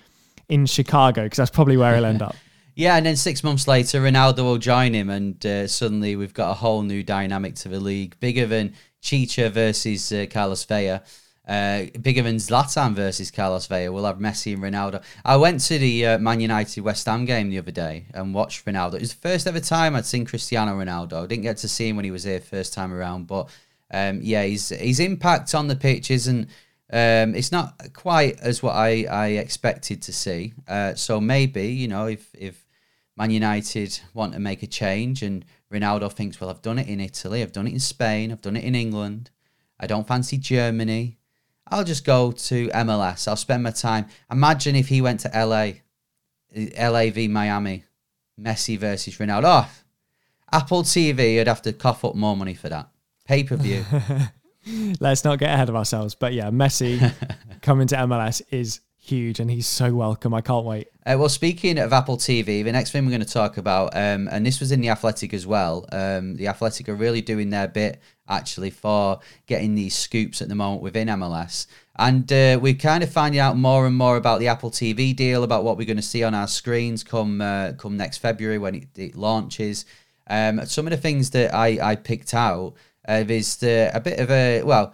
in 0.49 0.67
Chicago, 0.67 1.23
because 1.23 1.39
that's 1.39 1.51
probably 1.51 1.77
where 1.77 1.95
he'll 1.95 2.05
end 2.05 2.23
up. 2.29 2.35
Yeah, 2.79 2.97
and 2.97 3.05
then 3.05 3.17
six 3.17 3.43
months 3.43 3.67
later, 3.67 4.01
Ronaldo 4.01 4.45
will 4.45 4.57
join 4.57 4.95
him, 4.95 5.11
and 5.11 5.45
uh, 5.45 5.67
suddenly 5.67 6.15
we've 6.15 6.33
got 6.33 6.53
a 6.53 6.55
whole 6.55 6.83
new 6.83 7.03
dynamic 7.03 7.57
to 7.57 7.69
the 7.69 7.81
league, 7.81 8.15
bigger 8.21 8.47
than 8.47 8.73
Chicha 9.01 9.51
versus 9.51 10.13
uh, 10.13 10.27
Carlos 10.31 10.65
Vela. 10.65 11.03
Uh, 11.49 11.87
bigger 12.01 12.23
than 12.23 12.37
Zlatan 12.37 12.95
versus 12.95 13.33
Carlos 13.33 13.67
Vela. 13.67 13.91
We'll 13.91 14.05
have 14.05 14.19
Messi 14.19 14.55
and 14.55 14.63
Ronaldo. 14.63 15.03
I 15.25 15.37
went 15.39 15.61
to 15.63 15.77
the 15.77 16.07
uh, 16.07 16.19
Man 16.19 16.39
United 16.39 16.83
West 16.83 17.05
Ham 17.07 17.25
game 17.25 17.51
the 17.51 17.59
other 17.59 17.73
day 17.73 18.07
and 18.15 18.33
watched 18.33 18.65
Ronaldo. 18.65 18.95
It 18.95 19.01
was 19.01 19.13
the 19.13 19.29
first 19.29 19.49
ever 19.49 19.59
time 19.59 19.97
I'd 19.97 20.07
seen 20.07 20.25
Cristiano 20.25 20.79
Ronaldo. 20.79 21.25
I 21.25 21.27
didn't 21.27 21.43
get 21.43 21.57
to 21.57 21.69
see 21.69 21.89
him 21.89 21.97
when 21.97 22.05
he 22.05 22.13
was 22.13 22.23
here 22.23 22.39
first 22.39 22.75
time 22.75 22.95
around, 22.95 23.27
but 23.27 23.49
um, 23.93 24.21
yeah, 24.23 24.45
his 24.45 24.69
his 24.69 25.01
impact 25.01 25.53
on 25.53 25.67
the 25.67 25.75
pitch 25.75 26.13
isn't. 26.13 26.49
Um, 26.93 27.35
it's 27.35 27.51
not 27.51 27.93
quite 27.93 28.39
as 28.39 28.63
what 28.63 28.77
I, 28.77 29.05
I 29.11 29.27
expected 29.31 30.01
to 30.03 30.13
see. 30.13 30.55
Uh, 30.69 30.95
so 30.95 31.21
maybe 31.21 31.73
you 31.73 31.89
know 31.89 32.07
if 32.07 32.33
if 32.35 32.68
Man 33.19 33.31
United 33.31 34.01
want 34.15 34.33
to 34.35 34.39
make 34.39 34.63
a 34.63 34.67
change, 34.67 35.23
and 35.23 35.45
Ronaldo 35.73 36.13
thinks, 36.13 36.41
well, 36.41 36.51
I've 36.51 36.63
done 36.63 36.79
it 36.79 36.87
in 36.87 37.01
Italy, 37.01 37.43
I've 37.43 37.53
done 37.53 37.67
it 37.67 37.73
in 37.73 37.81
Spain, 37.81 38.31
I've 38.31 38.41
done 38.41 38.57
it 38.57 38.63
in 38.65 38.77
England. 38.77 39.31
I 39.81 39.87
don't 39.89 40.07
fancy 40.07 40.39
Germany. 40.39 41.19
I'll 41.67 41.85
just 41.85 42.05
go 42.05 42.33
to 42.33 42.69
MLS. 42.69 43.29
I'll 43.29 43.37
spend 43.37 43.63
my 43.65 43.71
time. 43.71 44.07
Imagine 44.31 44.77
if 44.77 44.89
he 44.89 45.01
went 45.01 45.21
to 45.21 45.29
LA, 45.35 45.73
LA 46.55 47.11
v 47.11 47.29
Miami. 47.29 47.85
Messi 48.41 48.79
versus 48.79 49.19
Ronaldo. 49.19 49.43
Oh, 49.45 49.71
Apple 50.53 50.83
TV, 50.83 51.35
you'd 51.35 51.49
have 51.49 51.63
to 51.63 51.73
cough 51.73 52.05
up 52.05 52.15
more 52.15 52.37
money 52.37 52.55
for 52.55 52.69
that. 52.69 52.89
Pay 53.25 53.45
per 53.45 53.57
view. 53.57 53.85
Let's 55.01 55.25
not 55.25 55.39
get 55.39 55.53
ahead 55.53 55.69
of 55.69 55.77
ourselves. 55.77 56.15
But 56.15 56.33
yeah, 56.33 56.51
Messi 56.51 57.13
coming 57.63 57.89
to 57.89 57.97
MLS 57.97 58.43
is 58.51 58.81
huge 58.99 59.41
and 59.41 59.51
he's 59.51 59.67
so 59.67 59.95
welcome. 59.95 60.35
I 60.35 60.41
can't 60.41 60.67
wait. 60.67 60.89
Uh, 61.07 61.17
well, 61.19 61.29
speaking 61.29 61.79
of 61.79 61.93
Apple 61.93 62.17
TV, 62.17 62.63
the 62.63 62.73
next 62.73 62.91
thing 62.91 63.05
we're 63.05 63.11
going 63.11 63.23
to 63.23 63.27
talk 63.27 63.57
about, 63.57 63.97
um, 63.97 64.29
and 64.31 64.45
this 64.45 64.61
was 64.61 64.73
in 64.73 64.81
the 64.81 64.91
Athletic 64.91 65.33
as 65.33 65.47
well. 65.47 65.87
Um, 65.91 66.37
the 66.37 66.49
Athletic 66.49 66.89
are 66.89 66.95
really 66.95 67.23
doing 67.23 67.51
their 67.51 67.69
bit 67.69 68.01
actually 68.29 68.71
for 68.71 69.21
getting 69.47 69.75
these 69.75 69.97
scoops 69.97 70.43
at 70.43 70.49
the 70.49 70.55
moment 70.55 70.83
within 70.83 71.09
MLS. 71.09 71.67
And 71.97 72.31
uh, 72.33 72.59
we're 72.61 72.75
kind 72.75 73.03
of 73.03 73.11
finding 73.11 73.41
out 73.41 73.57
more 73.57 73.87
and 73.87 73.97
more 73.97 74.17
about 74.17 74.39
the 74.39 74.49
Apple 74.49 74.71
TV 74.71 75.17
deal, 75.17 75.43
about 75.43 75.65
what 75.65 75.77
we're 75.77 75.87
going 75.87 75.97
to 75.97 76.03
see 76.03 76.23
on 76.23 76.35
our 76.35 76.47
screens 76.47 77.03
come 77.03 77.41
uh, 77.41 77.73
come 77.73 77.97
next 77.97 78.19
February 78.19 78.59
when 78.59 78.75
it, 78.75 78.89
it 78.97 79.17
launches. 79.17 79.85
Um, 80.29 80.65
some 80.67 80.87
of 80.87 80.91
the 80.91 80.99
things 80.99 81.31
that 81.31 81.55
I, 81.55 81.79
I 81.83 81.97
picked 81.97 82.35
out 82.35 82.75
uh, 83.09 83.25
is 83.27 83.57
the, 83.57 83.91
a 83.95 84.01
bit 84.01 84.21
of 84.21 84.31
a 84.31 84.63
well, 84.63 84.93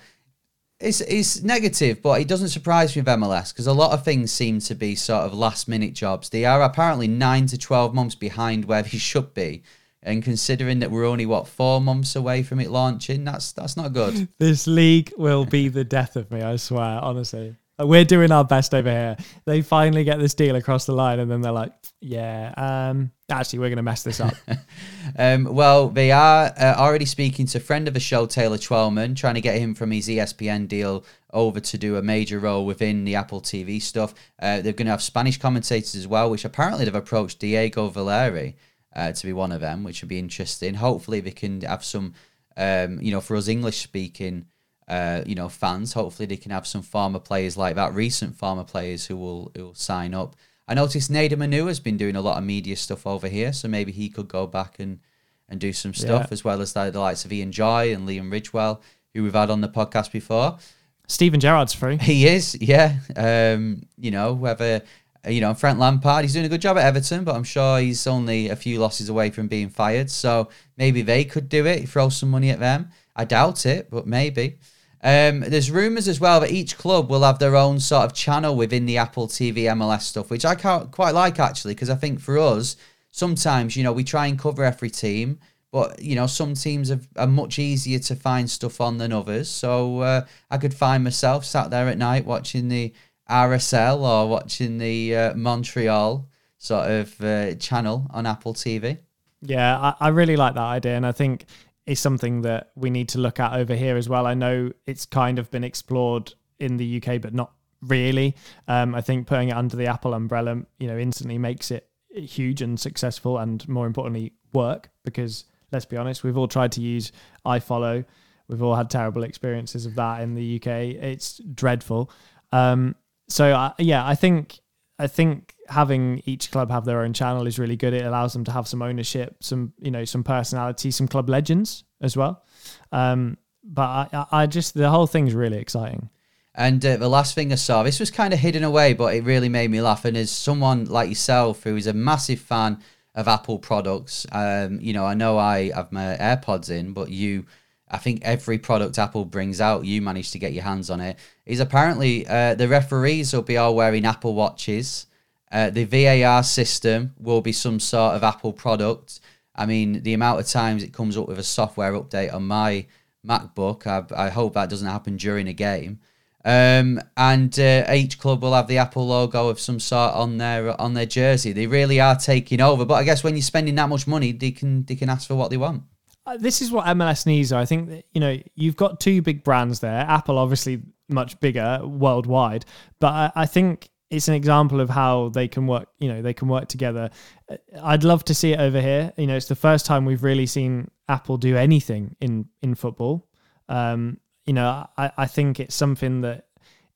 it's 0.81 1.01
it's 1.01 1.43
negative, 1.43 2.03
but 2.03 2.21
it 2.21 2.29
doesn't 2.29 2.49
surprise 2.49 2.95
me 2.95 3.03
with 3.03 3.09
MLS 3.09 3.53
because 3.53 3.67
a 3.67 3.73
lot 3.73 3.93
of 3.93 4.05
things 4.05 4.33
seem 4.33 4.61
to 4.61 4.75
be 4.75 4.95
sort 4.95 5.25
of 5.25 5.33
last 5.35 5.69
minute 5.69 5.95
jobs. 5.95 6.29
They 6.29 6.45
are 6.45 6.63
apparently 6.63 7.09
nine 7.09 7.47
to 7.47 7.59
twelve 7.59 7.95
months 7.95 8.15
behind 8.15 8.65
where 8.65 8.83
they 8.83 8.99
should 8.99 9.35
be. 9.35 9.63
And 10.03 10.23
considering 10.23 10.81
that 10.81 10.91
we're 10.91 11.07
only 11.07 11.25
what 11.25 11.49
four 11.49 11.81
months 11.81 12.15
away 12.15 12.43
from 12.43 12.61
it 12.61 12.71
launching, 12.71 13.25
that's 13.25 13.53
that's 13.53 13.77
not 13.77 13.93
good. 13.93 14.29
This 14.39 14.67
league 14.67 15.13
will 15.17 15.47
be 15.47 15.69
the 15.69 15.85
death 15.85 16.17
of 16.17 16.31
me. 16.31 16.43
I 16.43 16.57
swear, 16.57 16.99
honestly. 17.03 17.57
We're 17.79 18.05
doing 18.05 18.31
our 18.31 18.45
best 18.45 18.73
over 18.73 18.89
here. 18.89 19.17
They 19.47 19.61
finally 19.61 20.05
get 20.05 20.21
this 20.21 20.35
deal 20.35 20.55
across 20.55 20.87
the 20.87 20.93
line, 20.93 21.19
and 21.19 21.29
then 21.29 21.41
they're 21.41 21.51
like, 21.51 21.73
"Yeah, 22.01 22.55
um, 22.57 23.11
actually, 23.29 23.59
we're 23.59 23.69
going 23.69 23.79
to 23.79 23.83
mess 23.83 24.05
this 24.05 24.21
up." 24.21 24.35
um, 25.19 25.45
well, 25.45 25.89
they 25.89 26.13
are 26.13 26.53
uh, 26.57 26.75
already 26.77 27.05
speaking 27.05 27.47
to 27.47 27.59
a 27.59 27.61
friend 27.61 27.89
of 27.89 27.95
the 27.95 28.01
show, 28.01 28.27
Taylor 28.27 28.59
Twellman, 28.59 29.17
trying 29.17 29.35
to 29.35 29.41
get 29.41 29.59
him 29.59 29.75
from 29.75 29.91
his 29.91 30.07
ESPN 30.07 30.69
deal 30.69 31.05
over 31.33 31.59
to 31.59 31.77
do 31.77 31.97
a 31.97 32.03
major 32.03 32.39
role 32.39 32.65
within 32.65 33.05
the 33.05 33.17
Apple 33.17 33.41
TV 33.41 33.83
stuff. 33.83 34.15
Uh, 34.41 34.61
they're 34.61 34.73
going 34.73 34.87
to 34.87 34.93
have 34.93 35.03
Spanish 35.03 35.39
commentators 35.39 35.97
as 35.97 36.07
well, 36.07 36.31
which 36.31 36.45
apparently 36.45 36.85
they've 36.85 36.95
approached 36.95 37.41
Diego 37.41 37.89
Valeri 37.89 38.57
uh, 38.95 39.11
to 39.11 39.27
be 39.27 39.33
one 39.33 39.51
of 39.51 39.61
them, 39.61 39.83
which 39.83 40.01
would 40.01 40.09
be 40.09 40.21
interesting. 40.21 40.75
Hopefully, 40.75 41.19
they 41.19 41.33
can 41.33 41.61
have 41.63 41.85
some, 41.85 42.15
um, 42.57 43.01
you 43.03 43.11
know, 43.11 43.21
for 43.21 43.37
us 43.37 43.49
English 43.49 43.81
speaking, 43.83 44.47
uh, 44.89 45.23
you 45.27 45.35
know, 45.35 45.49
fans. 45.49 45.93
Hopefully, 45.93 46.27
they 46.27 46.37
can 46.37 46.51
have 46.51 46.67
some 46.67 46.83
former 46.83 47.19
players 47.19 47.57
like 47.57 47.77
that, 47.77 47.95
recent 47.95 48.37
former 48.37 48.65
players 48.65 49.07
who 49.07 49.17
will 49.17 49.53
who 49.55 49.65
will 49.65 49.75
sign 49.75 50.15
up. 50.15 50.37
I 50.67 50.75
noticed 50.75 51.13
Nedum 51.13 51.39
Manu 51.39 51.67
has 51.67 51.81
been 51.81 51.97
doing 51.97 52.17
a 52.17 52.21
lot 52.21 52.39
of 52.39 52.45
media 52.45 52.77
stuff 52.77 53.07
over 53.07 53.29
here, 53.29 53.53
so 53.53 53.69
maybe 53.69 53.93
he 53.93 54.09
could 54.09 54.29
go 54.29 54.47
back 54.47 54.79
and 54.79 55.01
and 55.49 55.61
do 55.61 55.73
some 55.73 55.93
stuff 55.93 56.23
yeah. 56.23 56.33
as 56.33 56.43
well 56.43 56.61
as 56.63 56.73
the, 56.73 56.91
the 56.91 57.01
likes 57.01 57.25
of 57.25 57.33
Ian 57.33 57.53
Joy 57.53 57.93
and 57.93 58.09
Liam 58.09 58.31
Ridgewell, 58.31 58.81
who 59.13 59.23
we've 59.23 59.35
had 59.35 59.51
on 59.51 59.61
the 59.61 59.69
podcast 59.69 60.11
before. 60.11 60.59
Steven 61.07 61.39
Gerrard's 61.39 61.75
free. 61.75 61.99
He 61.99 62.27
is, 62.27 62.57
yeah. 62.59 62.97
Um, 63.15 63.83
you 63.99 64.11
know, 64.11 64.33
whether 64.33 64.83
you 65.29 65.41
know, 65.41 65.55
Frank 65.55 65.79
Lampard, 65.79 66.25
he's 66.25 66.33
doing 66.33 66.45
a 66.45 66.49
good 66.49 66.61
job 66.61 66.77
at 66.77 66.85
Everton, 66.85 67.25
but 67.25 67.35
I'm 67.35 67.45
sure 67.45 67.79
he's 67.79 68.07
only 68.07 68.49
a 68.49 68.57
few 68.57 68.79
losses 68.79 69.09
away 69.09 69.31
from 69.31 69.49
being 69.49 69.71
fired. 69.71 70.11
So 70.11 70.51
maybe 70.77 71.03
they 71.03 71.25
could 71.25 71.49
do 71.49 71.67
it, 71.67 71.89
throw 71.89 72.09
some 72.09 72.31
money 72.31 72.51
at 72.51 72.61
them. 72.61 72.91
I 73.17 73.25
doubt 73.25 73.65
it, 73.67 73.91
but 73.91 74.07
maybe. 74.07 74.59
Um, 75.05 75.41
there's 75.41 75.71
rumours 75.71 76.09
as 76.09 76.19
well 76.19 76.41
that 76.41 76.51
each 76.51 76.79
club 76.79 77.11
will 77.11 77.25
have 77.25 77.39
their 77.39 77.57
own 77.57 77.79
sort 77.79 78.07
of 78.07 78.15
channel 78.15 78.57
within 78.57 78.87
the 78.87 78.97
Apple 78.97 79.29
TV 79.29 79.65
MLS 79.65 80.01
stuff, 80.03 80.31
which 80.31 80.47
I 80.47 80.55
quite 80.55 81.13
like 81.13 81.39
actually, 81.39 81.75
because 81.75 81.91
I 81.91 81.95
think 81.95 82.21
for 82.21 82.39
us, 82.39 82.77
sometimes, 83.11 83.77
you 83.77 83.85
know, 83.85 83.93
we 83.93 84.03
try 84.03 84.27
and 84.29 84.39
cover 84.39 84.65
every 84.65 84.89
team, 84.89 85.41
but, 85.71 86.01
you 86.01 86.17
know, 86.17 86.27
some 86.27 86.55
teams 86.55 86.91
are, 86.91 87.01
are 87.17 87.27
much 87.27 87.59
easier 87.59 87.99
to 87.99 88.17
find 88.17 88.49
stuff 88.49 88.81
on 88.81 88.97
than 88.97 89.13
others. 89.13 89.51
So 89.51 90.01
uh, 90.01 90.25
I 90.51 90.57
could 90.57 90.73
find 90.73 91.05
myself 91.05 91.45
sat 91.45 91.69
there 91.69 91.89
at 91.89 91.99
night 91.99 92.25
watching 92.25 92.69
the 92.69 92.95
RSL 93.29 93.99
or 94.01 94.31
watching 94.31 94.79
the 94.79 95.15
uh, 95.15 95.35
Montreal 95.35 96.27
sort 96.57 96.91
of 96.91 97.21
uh, 97.21 97.55
channel 97.57 98.07
on 98.09 98.25
Apple 98.25 98.55
TV. 98.55 98.99
Yeah, 99.43 99.79
I, 99.79 99.95
I 100.01 100.09
really 100.09 100.37
like 100.37 100.55
that 100.55 100.61
idea, 100.61 100.97
and 100.97 101.05
I 101.05 101.13
think 101.13 101.45
it's 101.87 102.01
something 102.01 102.43
that 102.43 102.71
we 102.75 102.91
need 102.91 103.09
to 103.11 103.19
look 103.19 103.39
at 103.39 103.53
over 103.53 103.75
here 103.75 103.97
as 103.97 104.09
well. 104.09 104.27
I 104.27 104.35
know 104.35 104.73
it's 104.87 105.05
kind 105.05 105.39
of 105.39 105.51
been 105.51 105.65
explored 105.65 106.33
in 106.59 106.77
the 106.77 107.03
UK, 107.03 107.21
but 107.21 107.35
not 107.35 107.53
really. 107.83 108.35
Um, 108.69 108.95
I 108.95 109.01
think 109.01 109.27
putting 109.27 109.49
it 109.49 109.57
under 109.57 109.77
the 109.77 109.87
Apple 109.87 110.15
umbrella, 110.15 110.63
you 110.79 110.87
know, 110.87 110.99
instantly 110.99 111.39
makes 111.39 111.71
it 111.71 111.89
huge 112.11 112.63
and 112.63 112.79
successful, 112.79 113.39
and 113.39 113.67
more 113.69 113.87
importantly, 113.87 114.33
work. 114.53 114.91
Because 115.05 115.45
let's 115.73 115.85
be 115.85 115.97
honest, 115.97 116.25
we've 116.25 116.39
all 116.39 116.49
tried 116.49 116.73
to 116.73 116.81
use 116.81 117.13
iFollow. 117.45 118.05
We've 118.49 118.63
all 118.63 118.77
had 118.77 118.91
terrible 118.91 119.23
experiences 119.23 119.87
of 119.87 119.95
that 119.95 120.21
in 120.21 120.35
the 120.35 120.57
UK. 120.57 120.67
It's 120.67 121.39
dreadful. 121.39 122.11
Um, 122.53 122.95
so 123.29 123.53
uh, 123.53 123.73
yeah, 123.79 124.07
I 124.07 124.15
think 124.15 124.61
I 124.99 125.07
think 125.07 125.54
having 125.69 126.23
each 126.25 126.51
club 126.51 126.71
have 126.71 126.85
their 126.85 127.01
own 127.01 127.13
channel 127.13 127.47
is 127.47 127.59
really 127.59 127.77
good. 127.77 127.95
It 127.95 128.05
allows 128.05 128.33
them 128.33 128.45
to 128.45 128.53
have 128.53 128.69
some 128.69 128.83
ownership, 128.83 129.37
some 129.41 129.73
you 129.79 129.91
know, 129.91 130.05
some 130.05 130.25
personality, 130.25 130.91
some 130.91 131.09
club 131.09 131.29
legends 131.29 131.85
as 132.01 132.17
well. 132.17 132.45
Um, 132.93 133.39
but 133.63 134.09
I, 134.13 134.27
I 134.31 134.47
just 134.47 134.75
the 134.75 134.91
whole 134.91 135.07
thing's 135.07 135.35
really 135.35 135.59
exciting. 135.59 136.11
And 136.55 136.85
uh, 136.85 136.97
the 136.97 137.09
last 137.09 137.35
thing 137.35 137.51
I 137.53 137.57
saw, 137.57 137.83
this 137.83 137.99
was 137.99 138.11
kind 138.11 138.33
of 138.33 138.39
hidden 138.39 138.63
away, 138.63 138.93
but 138.95 139.15
it 139.15 139.25
really 139.25 139.49
made 139.49 139.71
me 139.71 139.81
laugh. 139.81 140.05
And 140.05 140.17
as 140.17 140.31
someone 140.31 140.85
like 140.85 141.09
yourself 141.09 141.65
who 141.65 141.77
is 141.77 141.89
a 141.89 141.93
massive 141.93 142.39
fan 142.39 142.81
of 143.15 143.27
Apple 143.27 143.59
products, 143.59 144.25
um, 144.31 144.79
you 144.81 144.93
know, 144.93 145.05
I 145.05 145.15
know 145.15 145.37
I 145.37 145.73
have 145.73 145.91
my 145.91 146.17
AirPods 146.17 146.71
in, 146.71 146.93
but 146.93 147.11
you 147.11 147.47
I 147.95 147.99
think 147.99 148.23
every 148.23 148.59
product 148.59 148.99
Apple 148.99 149.25
brings 149.25 149.61
out, 149.61 149.85
you 149.85 150.03
manage 150.03 150.33
to 150.33 150.39
get 150.39 150.53
your 150.53 150.65
hands 150.65 150.91
on 150.91 151.01
it. 151.01 151.19
Is 151.47 151.61
apparently 151.61 152.27
uh, 152.27 152.55
the 152.55 152.69
referees 152.69 153.33
will 153.33 153.43
be 153.43 153.57
all 153.57 153.75
wearing 153.75 154.05
Apple 154.05 154.35
watches. 154.35 155.07
Uh, 155.55 155.71
the 155.71 155.85
VAR 155.85 156.43
system 156.43 157.15
will 157.19 157.41
be 157.41 157.53
some 157.53 157.79
sort 157.79 158.17
of 158.17 158.25
Apple 158.25 158.53
product. 158.53 159.21
I 159.55 159.67
mean, 159.67 160.03
the 160.03 160.13
amount 160.13 160.41
of 160.41 160.49
times 160.49 160.83
it 160.83 160.93
comes 160.93 161.17
up 161.17 161.29
with 161.29 161.39
a 161.39 161.45
software 161.45 161.93
update 161.93 162.35
on 162.35 162.45
my 162.45 162.87
MacBook, 163.25 163.87
I, 163.87 164.27
I 164.27 164.31
hope 164.31 164.55
that 164.55 164.69
doesn't 164.69 164.89
happen 164.89 165.17
during 165.17 165.47
a 165.47 165.53
game. 165.53 166.01
Um, 166.45 167.01
and 167.17 167.57
uh, 167.59 167.87
each 167.93 168.19
club 168.19 168.43
will 168.43 168.53
have 168.53 168.67
the 168.67 168.79
Apple 168.79 169.07
logo 169.07 169.49
of 169.49 169.59
some 169.61 169.79
sort 169.81 170.13
on 170.15 170.39
their 170.39 170.79
on 170.79 170.93
their 170.93 171.07
jersey. 171.07 171.53
They 171.53 171.69
really 171.69 172.01
are 172.01 172.17
taking 172.17 172.61
over. 172.61 172.85
But 172.85 172.95
I 172.95 173.05
guess 173.05 173.25
when 173.25 173.35
you're 173.35 173.43
spending 173.43 173.77
that 173.77 173.89
much 173.89 174.07
money, 174.07 174.33
they 174.33 174.51
can 174.51 174.85
they 174.85 174.97
can 174.97 175.09
ask 175.09 175.27
for 175.27 175.37
what 175.37 175.51
they 175.51 175.57
want. 175.57 175.85
Uh, 176.27 176.37
this 176.37 176.61
is 176.61 176.71
what 176.71 176.85
MLS 176.87 177.27
needs. 177.27 177.53
I 177.53 177.65
think 177.65 177.89
that, 177.89 178.05
you 178.13 178.21
know 178.21 178.37
you've 178.57 178.77
got 178.77 179.01
two 179.01 179.23
big 179.23 179.43
brands 179.43 179.81
there. 179.81 180.01
Apple, 180.01 180.37
obviously, 180.37 180.83
much 181.09 181.41
bigger 181.41 181.81
worldwide, 181.83 182.67
but 183.01 183.13
I, 183.13 183.33
I 183.37 183.47
think 183.47 183.89
it's 184.15 184.29
an 184.29 184.35
example 184.35 184.81
of 184.81 184.91
how 184.91 185.29
they 185.31 185.49
can 185.49 185.67
work. 185.67 185.89
You 185.99 186.09
know, 186.09 186.23
they 186.23 186.35
can 186.35 186.49
work 186.49 186.69
together. 186.69 187.11
Uh, 187.49 187.57
I'd 187.83 188.05
love 188.05 188.25
to 188.27 188.35
see 188.35 188.53
it 188.53 188.61
over 188.61 188.81
here. 188.81 189.13
You 189.17 189.27
know, 189.27 189.37
it's 189.37 189.49
the 189.49 189.55
first 189.55 189.87
time 189.87 190.05
we've 190.05 190.23
really 190.23 190.47
seen 190.47 190.91
Apple 191.09 191.37
do 191.37 191.57
anything 191.57 192.17
in 192.21 192.49
in 192.63 192.75
football. 192.75 193.27
Um, 193.69 194.19
you 194.47 194.53
know, 194.53 194.87
I, 194.97 195.11
I 195.17 195.27
think 195.27 195.61
it's 195.61 195.75
something 195.75 196.21
that 196.21 196.47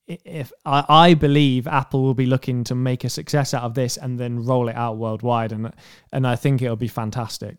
if 0.07 0.53
I, 0.65 0.85
I 0.89 1.15
believe 1.15 1.67
Apple 1.67 2.03
will 2.03 2.15
be 2.15 2.27
looking 2.27 2.65
to 2.65 2.75
make 2.75 3.05
a 3.05 3.09
success 3.09 3.53
out 3.55 3.63
of 3.63 3.75
this 3.75 3.97
and 3.97 4.19
then 4.19 4.45
roll 4.45 4.69
it 4.69 4.77
out 4.77 4.97
worldwide, 4.97 5.53
and 5.53 5.73
and 6.13 6.27
I 6.27 6.37
think 6.37 6.63
it'll 6.63 6.77
be 6.77 6.89
fantastic. 6.89 7.57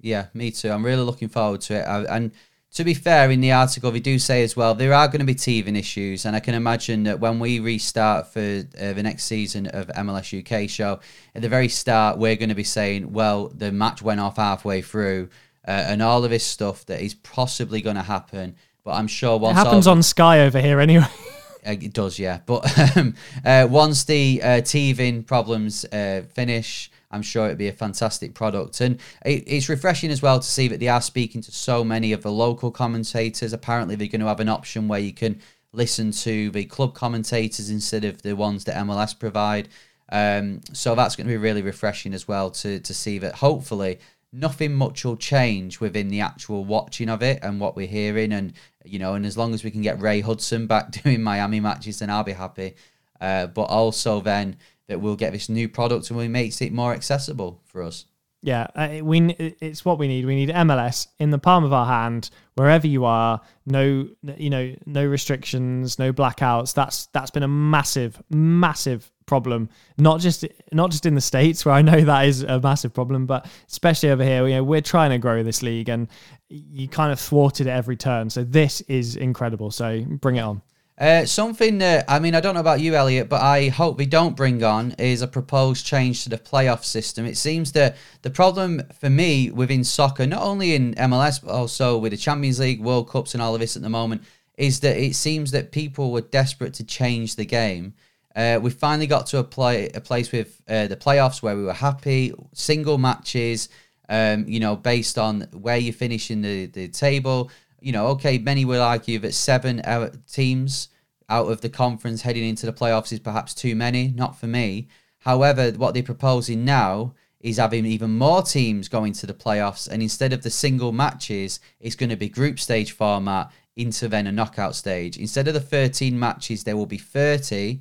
Yeah, 0.00 0.26
me 0.34 0.50
too. 0.50 0.70
I'm 0.70 0.84
really 0.84 1.04
looking 1.04 1.28
forward 1.28 1.60
to 1.62 1.74
it. 1.74 2.06
And 2.08 2.32
to 2.74 2.84
be 2.84 2.94
fair, 2.94 3.30
in 3.30 3.40
the 3.40 3.52
article, 3.52 3.90
they 3.90 4.00
do 4.00 4.18
say 4.18 4.42
as 4.42 4.56
well 4.56 4.74
there 4.74 4.94
are 4.94 5.06
going 5.06 5.20
to 5.20 5.26
be 5.26 5.34
teething 5.34 5.76
issues, 5.76 6.24
and 6.24 6.34
I 6.34 6.40
can 6.40 6.54
imagine 6.54 7.02
that 7.04 7.20
when 7.20 7.38
we 7.38 7.60
restart 7.60 8.28
for 8.32 8.40
uh, 8.40 8.92
the 8.94 9.02
next 9.02 9.24
season 9.24 9.66
of 9.66 9.88
MLS 9.88 10.32
UK 10.32 10.70
show, 10.70 11.00
at 11.34 11.42
the 11.42 11.50
very 11.50 11.68
start, 11.68 12.18
we're 12.18 12.36
going 12.36 12.48
to 12.48 12.54
be 12.54 12.64
saying, 12.64 13.12
"Well, 13.12 13.48
the 13.48 13.72
match 13.72 14.00
went 14.00 14.20
off 14.20 14.36
halfway 14.36 14.80
through," 14.80 15.28
uh, 15.68 15.70
and 15.70 16.02
all 16.02 16.24
of 16.24 16.30
this 16.30 16.46
stuff 16.46 16.86
that 16.86 17.02
is 17.02 17.14
possibly 17.14 17.82
going 17.82 17.96
to 17.96 18.02
happen. 18.02 18.56
But 18.84 18.92
I'm 18.92 19.06
sure 19.06 19.38
once 19.38 19.58
it 19.58 19.64
happens 19.64 19.86
all... 19.86 19.96
on 19.96 20.02
Sky 20.02 20.40
over 20.40 20.60
here 20.60 20.80
anyway. 20.80 21.06
It 21.64 21.92
does, 21.92 22.18
yeah. 22.18 22.40
But 22.44 22.96
um, 22.96 23.14
uh, 23.44 23.68
once 23.70 24.02
the 24.02 24.40
uh, 24.42 24.60
teething 24.62 25.22
problems 25.22 25.84
uh, 25.84 26.22
finish, 26.34 26.90
I'm 27.12 27.22
sure 27.22 27.46
it'd 27.46 27.58
be 27.58 27.68
a 27.68 27.72
fantastic 27.72 28.34
product. 28.34 28.80
And 28.80 28.98
it, 29.24 29.44
it's 29.46 29.68
refreshing 29.68 30.10
as 30.10 30.22
well 30.22 30.40
to 30.40 30.46
see 30.46 30.68
that 30.68 30.80
they 30.80 30.88
are 30.88 31.00
speaking 31.00 31.40
to 31.42 31.52
so 31.52 31.84
many 31.84 32.12
of 32.12 32.22
the 32.22 32.32
local 32.32 32.70
commentators. 32.70 33.52
Apparently, 33.52 33.96
they're 33.96 34.08
going 34.08 34.20
to 34.20 34.26
have 34.26 34.40
an 34.40 34.48
option 34.48 34.88
where 34.88 35.00
you 35.00 35.12
can 35.12 35.40
listen 35.72 36.10
to 36.10 36.50
the 36.50 36.64
club 36.64 36.94
commentators 36.94 37.70
instead 37.70 38.04
of 38.04 38.22
the 38.22 38.34
ones 38.36 38.64
that 38.64 38.76
MLS 38.76 39.18
provide. 39.18 39.68
Um, 40.10 40.60
so 40.72 40.94
that's 40.94 41.16
going 41.16 41.26
to 41.26 41.32
be 41.32 41.38
really 41.38 41.62
refreshing 41.62 42.12
as 42.12 42.28
well 42.28 42.50
to 42.50 42.80
to 42.80 42.94
see 42.94 43.18
that 43.18 43.36
hopefully 43.36 43.98
nothing 44.32 44.74
much 44.74 45.04
will 45.04 45.16
change 45.16 45.80
within 45.80 46.08
the 46.08 46.20
actual 46.20 46.64
watching 46.64 47.08
of 47.08 47.22
it 47.22 47.38
and 47.42 47.60
what 47.60 47.76
we're 47.76 47.86
hearing 47.86 48.32
and 48.32 48.52
you 48.84 48.98
know 48.98 49.14
and 49.14 49.24
as 49.24 49.36
long 49.36 49.54
as 49.54 49.64
we 49.64 49.70
can 49.70 49.80
get 49.80 50.00
Ray 50.00 50.20
Hudson 50.20 50.66
back 50.66 50.90
doing 51.02 51.22
Miami 51.22 51.60
matches 51.60 51.98
then 51.98 52.10
I'll 52.10 52.24
be 52.24 52.32
happy 52.32 52.74
uh, 53.20 53.46
but 53.46 53.64
also 53.64 54.20
then 54.20 54.56
that 54.92 55.00
we'll 55.00 55.16
get 55.16 55.32
this 55.32 55.48
new 55.48 55.68
product 55.68 56.10
and 56.10 56.18
we 56.18 56.28
makes 56.28 56.60
it 56.60 56.72
more 56.72 56.92
accessible 56.92 57.60
for 57.64 57.82
us. 57.82 58.04
Yeah, 58.44 58.66
uh, 58.74 58.98
we 59.04 59.20
it's 59.60 59.84
what 59.84 60.00
we 60.00 60.08
need. 60.08 60.26
We 60.26 60.34
need 60.34 60.48
MLS 60.48 61.06
in 61.20 61.30
the 61.30 61.38
palm 61.38 61.62
of 61.62 61.72
our 61.72 61.86
hand, 61.86 62.28
wherever 62.56 62.88
you 62.88 63.04
are. 63.04 63.40
No, 63.66 64.08
you 64.36 64.50
know, 64.50 64.74
no 64.84 65.06
restrictions, 65.06 65.96
no 66.00 66.12
blackouts. 66.12 66.74
That's 66.74 67.06
that's 67.06 67.30
been 67.30 67.44
a 67.44 67.48
massive, 67.48 68.20
massive 68.30 69.12
problem. 69.26 69.68
Not 69.96 70.18
just 70.18 70.44
not 70.72 70.90
just 70.90 71.06
in 71.06 71.14
the 71.14 71.20
states 71.20 71.64
where 71.64 71.72
I 71.72 71.82
know 71.82 72.00
that 72.04 72.26
is 72.26 72.42
a 72.42 72.60
massive 72.60 72.92
problem, 72.92 73.26
but 73.26 73.46
especially 73.68 74.10
over 74.10 74.24
here. 74.24 74.44
You 74.48 74.56
know, 74.56 74.64
we're 74.64 74.80
trying 74.80 75.10
to 75.10 75.18
grow 75.18 75.44
this 75.44 75.62
league, 75.62 75.88
and 75.88 76.08
you 76.48 76.88
kind 76.88 77.12
of 77.12 77.20
thwarted 77.20 77.68
it 77.68 77.70
every 77.70 77.96
turn. 77.96 78.28
So 78.28 78.42
this 78.42 78.80
is 78.82 79.14
incredible. 79.14 79.70
So 79.70 80.02
bring 80.02 80.34
it 80.34 80.40
on. 80.40 80.62
Uh, 80.98 81.24
something 81.24 81.78
that, 81.78 82.04
I 82.06 82.18
mean, 82.18 82.34
I 82.34 82.40
don't 82.40 82.54
know 82.54 82.60
about 82.60 82.80
you, 82.80 82.94
Elliot, 82.94 83.28
but 83.28 83.40
I 83.40 83.68
hope 83.70 83.96
we 83.96 84.06
don't 84.06 84.36
bring 84.36 84.62
on 84.62 84.92
is 84.98 85.22
a 85.22 85.26
proposed 85.26 85.86
change 85.86 86.22
to 86.24 86.28
the 86.28 86.36
playoff 86.36 86.84
system. 86.84 87.24
It 87.24 87.38
seems 87.38 87.72
that 87.72 87.96
the 88.20 88.30
problem 88.30 88.82
for 89.00 89.08
me 89.08 89.50
within 89.50 89.84
soccer, 89.84 90.26
not 90.26 90.42
only 90.42 90.74
in 90.74 90.94
MLS, 90.94 91.42
but 91.42 91.50
also 91.50 91.96
with 91.96 92.12
the 92.12 92.18
Champions 92.18 92.60
League, 92.60 92.80
World 92.80 93.08
Cups, 93.08 93.32
and 93.32 93.42
all 93.42 93.54
of 93.54 93.60
this 93.60 93.74
at 93.74 93.82
the 93.82 93.88
moment, 93.88 94.22
is 94.58 94.80
that 94.80 94.98
it 94.98 95.16
seems 95.16 95.50
that 95.52 95.72
people 95.72 96.12
were 96.12 96.20
desperate 96.20 96.74
to 96.74 96.84
change 96.84 97.36
the 97.36 97.46
game. 97.46 97.94
Uh, 98.36 98.58
we 98.62 98.70
finally 98.70 99.06
got 99.06 99.26
to 99.26 99.38
a, 99.38 99.44
play, 99.44 99.88
a 99.94 100.00
place 100.00 100.30
with 100.30 100.60
uh, 100.68 100.86
the 100.86 100.96
playoffs 100.96 101.42
where 101.42 101.56
we 101.56 101.64
were 101.64 101.72
happy, 101.72 102.32
single 102.52 102.98
matches, 102.98 103.70
um, 104.10 104.44
you 104.46 104.60
know, 104.60 104.76
based 104.76 105.18
on 105.18 105.48
where 105.52 105.78
you 105.78 105.92
finish 105.92 106.30
in 106.30 106.42
the, 106.42 106.66
the 106.66 106.88
table 106.88 107.50
you 107.82 107.92
know, 107.92 108.08
okay, 108.08 108.38
many 108.38 108.64
will 108.64 108.82
argue 108.82 109.18
that 109.20 109.34
seven 109.34 109.82
teams 110.30 110.88
out 111.28 111.50
of 111.50 111.60
the 111.60 111.68
conference 111.68 112.22
heading 112.22 112.48
into 112.48 112.66
the 112.66 112.72
playoffs 112.72 113.12
is 113.12 113.18
perhaps 113.18 113.54
too 113.54 113.74
many. 113.74 114.08
Not 114.08 114.38
for 114.38 114.46
me. 114.46 114.88
However, 115.18 115.70
what 115.72 115.94
they're 115.94 116.02
proposing 116.02 116.64
now 116.64 117.14
is 117.40 117.56
having 117.56 117.84
even 117.86 118.16
more 118.16 118.42
teams 118.42 118.88
going 118.88 119.12
to 119.14 119.26
the 119.26 119.34
playoffs, 119.34 119.88
and 119.88 120.02
instead 120.02 120.32
of 120.32 120.42
the 120.42 120.50
single 120.50 120.92
matches, 120.92 121.58
it's 121.80 121.96
going 121.96 122.10
to 122.10 122.16
be 122.16 122.28
group 122.28 122.60
stage 122.60 122.92
format 122.92 123.50
into 123.76 124.08
then 124.08 124.26
a 124.26 124.32
knockout 124.32 124.74
stage. 124.74 125.16
Instead 125.16 125.48
of 125.48 125.54
the 125.54 125.60
13 125.60 126.18
matches, 126.18 126.64
there 126.64 126.76
will 126.76 126.86
be 126.86 126.98
30. 126.98 127.80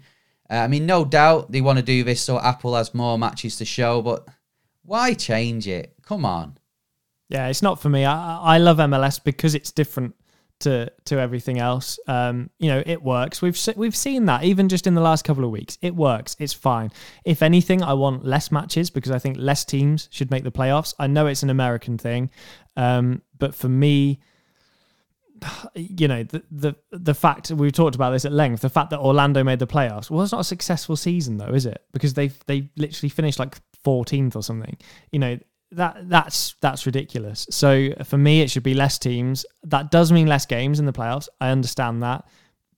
Uh, 0.50 0.54
I 0.54 0.68
mean, 0.68 0.86
no 0.86 1.06
doubt 1.06 1.52
they 1.52 1.62
want 1.62 1.78
to 1.78 1.84
do 1.84 2.04
this 2.04 2.22
so 2.22 2.40
Apple 2.40 2.76
has 2.76 2.94
more 2.94 3.18
matches 3.18 3.58
to 3.58 3.66
show, 3.66 4.02
but 4.02 4.28
why 4.84 5.14
change 5.14 5.68
it? 5.68 5.96
Come 6.02 6.26
on. 6.26 6.58
Yeah, 7.32 7.48
it's 7.48 7.62
not 7.62 7.80
for 7.80 7.88
me. 7.88 8.04
I, 8.04 8.56
I 8.56 8.58
love 8.58 8.78
MLS 8.78 9.24
because 9.24 9.56
it's 9.56 9.72
different 9.72 10.15
to 10.60 10.91
to 11.06 11.17
everything 11.17 11.60
else. 11.60 11.98
Um, 12.06 12.50
you 12.60 12.70
know, 12.70 12.84
it 12.86 13.02
works. 13.02 13.41
We've 13.41 13.58
we've 13.78 13.96
seen 13.96 14.26
that 14.26 14.44
even 14.44 14.67
just 14.67 14.86
in 14.86 14.96
the 14.96 15.02
last 15.02 15.24
couple 15.24 15.46
of 15.46 15.50
weeks. 15.50 15.78
It 15.82 15.96
works. 15.96 16.36
It's 16.39 16.52
fine. 16.52 16.91
If 17.24 17.41
anything, 17.41 17.84
I 17.84 17.94
want 17.94 18.26
less 18.26 18.52
matches 18.52 18.89
because 18.89 19.12
I 19.12 19.17
think 19.17 19.38
less 19.39 19.63
teams 19.63 20.10
should 20.12 20.30
make 20.30 20.44
the 20.44 20.52
playoffs. 20.52 20.94
I 21.00 21.08
know 21.08 21.26
it's 21.28 21.41
an 21.41 21.50
American 21.50 21.98
thing, 21.98 22.30
um, 22.76 23.22
but 23.39 23.56
for 23.56 23.70
me, 23.70 24.20
you 25.74 26.10
know, 26.10 26.24
the 26.24 26.44
the 26.52 26.76
the 26.91 27.13
fact 27.13 27.50
we've 27.52 27.72
talked 27.72 27.96
about 27.96 28.12
this 28.12 28.26
at 28.26 28.34
length. 28.34 28.62
The 28.62 28.70
fact 28.70 28.89
that 28.89 29.00
Orlando 29.00 29.41
made 29.46 29.60
the 29.60 29.67
playoffs 29.67 30.10
well, 30.10 30.22
it's 30.22 30.34
not 30.34 30.41
a 30.41 30.44
successful 30.44 30.98
season 30.98 31.38
though, 31.38 31.54
is 31.54 31.65
it? 31.65 31.82
Because 31.94 32.13
they 32.13 32.28
they 32.48 32.70
literally 32.76 33.10
finished 33.10 33.39
like 33.39 33.58
14th 33.86 34.36
or 34.36 34.44
something. 34.44 34.78
You 35.13 35.20
know, 35.20 35.39
that 35.72 36.10
that's 36.10 36.56
that's 36.62 36.86
ridiculous. 36.86 37.48
So 37.50 37.94
for 38.04 38.18
me, 38.18 38.42
it 38.42 38.50
should 38.50 38.64
be 38.64 38.74
less 38.74 38.98
teams. 38.98 39.46
That 39.64 39.92
does 39.92 40.12
mean 40.12 40.28
less 40.28 40.46
games 40.46 40.80
in 40.80 40.86
the 40.86 40.94
playoffs. 40.94 41.30
I 41.40 41.50
understand 41.50 42.04
that, 42.04 42.28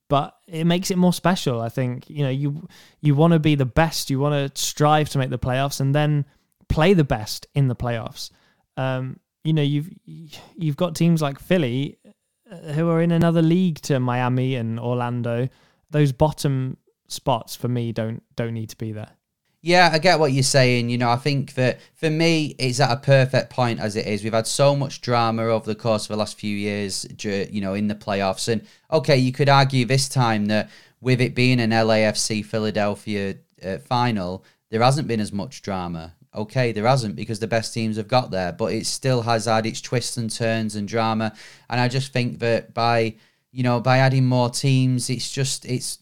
but 0.09 0.35
it 0.47 0.65
makes 0.65 0.91
it 0.91 0.97
more 0.97 1.13
special. 1.13 1.59
I 1.59 1.69
think 1.69 2.09
you 2.09 2.23
know 2.23 2.29
you 2.29 2.67
you 3.01 3.15
want 3.15 3.33
to 3.33 3.39
be 3.39 3.55
the 3.55 3.65
best. 3.65 4.09
You 4.09 4.19
want 4.19 4.55
to 4.55 4.61
strive 4.61 5.09
to 5.09 5.17
make 5.17 5.31
the 5.31 5.39
playoffs, 5.39 5.79
and 5.79 5.93
then 5.93 6.25
play 6.69 6.93
the 6.93 7.03
best 7.03 7.47
in 7.55 7.67
the 7.67 7.75
playoffs. 7.75 8.29
Um, 8.77 9.19
you 9.43 9.53
know 9.53 9.63
you've 9.63 9.89
you've 10.05 10.77
got 10.77 10.95
teams 10.95 11.21
like 11.21 11.39
Philly 11.39 11.97
uh, 12.51 12.73
who 12.73 12.89
are 12.89 13.01
in 13.01 13.11
another 13.11 13.41
league 13.41 13.81
to 13.81 13.99
Miami 13.99 14.55
and 14.55 14.79
Orlando. 14.79 15.49
Those 15.89 16.11
bottom 16.11 16.77
spots 17.07 17.55
for 17.55 17.67
me 17.67 17.91
don't 17.91 18.23
don't 18.35 18.53
need 18.53 18.69
to 18.69 18.77
be 18.77 18.91
there. 18.91 19.11
Yeah, 19.65 19.91
I 19.93 19.99
get 19.99 20.19
what 20.19 20.33
you're 20.33 20.43
saying. 20.43 20.89
You 20.89 20.97
know, 20.97 21.09
I 21.09 21.15
think 21.15 21.53
that 21.53 21.79
for 21.95 22.09
me, 22.09 22.53
it's 22.59 22.81
at 22.81 22.91
a 22.91 22.97
perfect 22.97 23.49
point 23.49 23.79
as 23.79 23.95
it 23.95 24.05
is. 24.05 24.21
We've 24.21 24.33
had 24.33 24.45
so 24.45 24.75
much 24.75 24.99
drama 24.99 25.43
over 25.43 25.65
the 25.65 25.73
course 25.73 26.03
of 26.03 26.09
the 26.09 26.17
last 26.17 26.37
few 26.37 26.53
years, 26.53 27.07
you 27.23 27.61
know, 27.61 27.73
in 27.73 27.87
the 27.87 27.95
playoffs. 27.95 28.49
And 28.49 28.67
okay, 28.91 29.15
you 29.15 29.31
could 29.31 29.47
argue 29.47 29.85
this 29.85 30.09
time 30.09 30.47
that 30.47 30.69
with 30.99 31.21
it 31.21 31.33
being 31.33 31.61
an 31.61 31.69
LAFC 31.69 32.45
Philadelphia 32.45 33.35
uh, 33.65 33.77
final, 33.77 34.43
there 34.69 34.83
hasn't 34.83 35.07
been 35.07 35.21
as 35.21 35.31
much 35.31 35.61
drama. 35.61 36.13
Okay, 36.35 36.73
there 36.73 36.85
hasn't 36.85 37.15
because 37.15 37.39
the 37.39 37.47
best 37.47 37.73
teams 37.73 37.95
have 37.95 38.09
got 38.09 38.31
there, 38.31 38.51
but 38.51 38.73
it 38.73 38.85
still 38.85 39.21
has 39.21 39.45
had 39.45 39.65
its 39.65 39.79
twists 39.79 40.17
and 40.17 40.29
turns 40.29 40.75
and 40.75 40.89
drama. 40.89 41.33
And 41.69 41.79
I 41.79 41.87
just 41.87 42.11
think 42.11 42.39
that 42.39 42.73
by, 42.73 43.15
you 43.53 43.63
know, 43.63 43.79
by 43.79 43.99
adding 43.99 44.25
more 44.25 44.49
teams, 44.49 45.09
it's 45.09 45.31
just, 45.31 45.63
it's, 45.63 45.99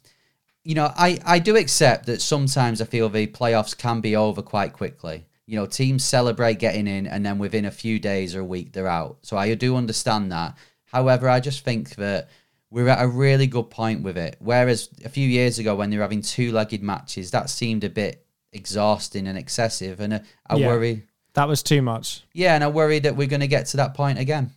you 0.63 0.75
know, 0.75 0.91
I, 0.95 1.19
I 1.25 1.39
do 1.39 1.55
accept 1.55 2.05
that 2.05 2.21
sometimes 2.21 2.81
I 2.81 2.85
feel 2.85 3.09
the 3.09 3.27
playoffs 3.27 3.77
can 3.77 4.01
be 4.01 4.15
over 4.15 4.41
quite 4.41 4.73
quickly. 4.73 5.25
You 5.47 5.57
know, 5.57 5.65
teams 5.65 6.03
celebrate 6.03 6.59
getting 6.59 6.87
in 6.87 7.07
and 7.07 7.25
then 7.25 7.39
within 7.39 7.65
a 7.65 7.71
few 7.71 7.99
days 7.99 8.35
or 8.35 8.41
a 8.41 8.45
week 8.45 8.71
they're 8.71 8.87
out. 8.87 9.17
So 9.21 9.37
I 9.37 9.53
do 9.55 9.75
understand 9.75 10.31
that. 10.31 10.55
However, 10.85 11.27
I 11.27 11.39
just 11.39 11.65
think 11.65 11.95
that 11.95 12.29
we're 12.69 12.87
at 12.87 13.03
a 13.03 13.07
really 13.07 13.47
good 13.47 13.69
point 13.69 14.03
with 14.03 14.17
it. 14.17 14.37
Whereas 14.39 14.89
a 15.03 15.09
few 15.09 15.27
years 15.27 15.59
ago 15.59 15.75
when 15.75 15.89
they 15.89 15.97
were 15.97 16.03
having 16.03 16.21
two 16.21 16.51
legged 16.51 16.83
matches, 16.83 17.31
that 17.31 17.49
seemed 17.49 17.83
a 17.83 17.89
bit 17.89 18.25
exhausting 18.53 19.27
and 19.27 19.37
excessive. 19.37 19.99
And 19.99 20.15
I, 20.15 20.21
I 20.47 20.55
yeah, 20.55 20.67
worry. 20.67 21.03
That 21.33 21.47
was 21.47 21.63
too 21.63 21.81
much. 21.81 22.23
Yeah, 22.33 22.55
and 22.55 22.63
I 22.63 22.67
worry 22.67 22.99
that 22.99 23.15
we're 23.15 23.27
going 23.27 23.41
to 23.41 23.47
get 23.47 23.65
to 23.67 23.77
that 23.77 23.93
point 23.93 24.19
again. 24.19 24.51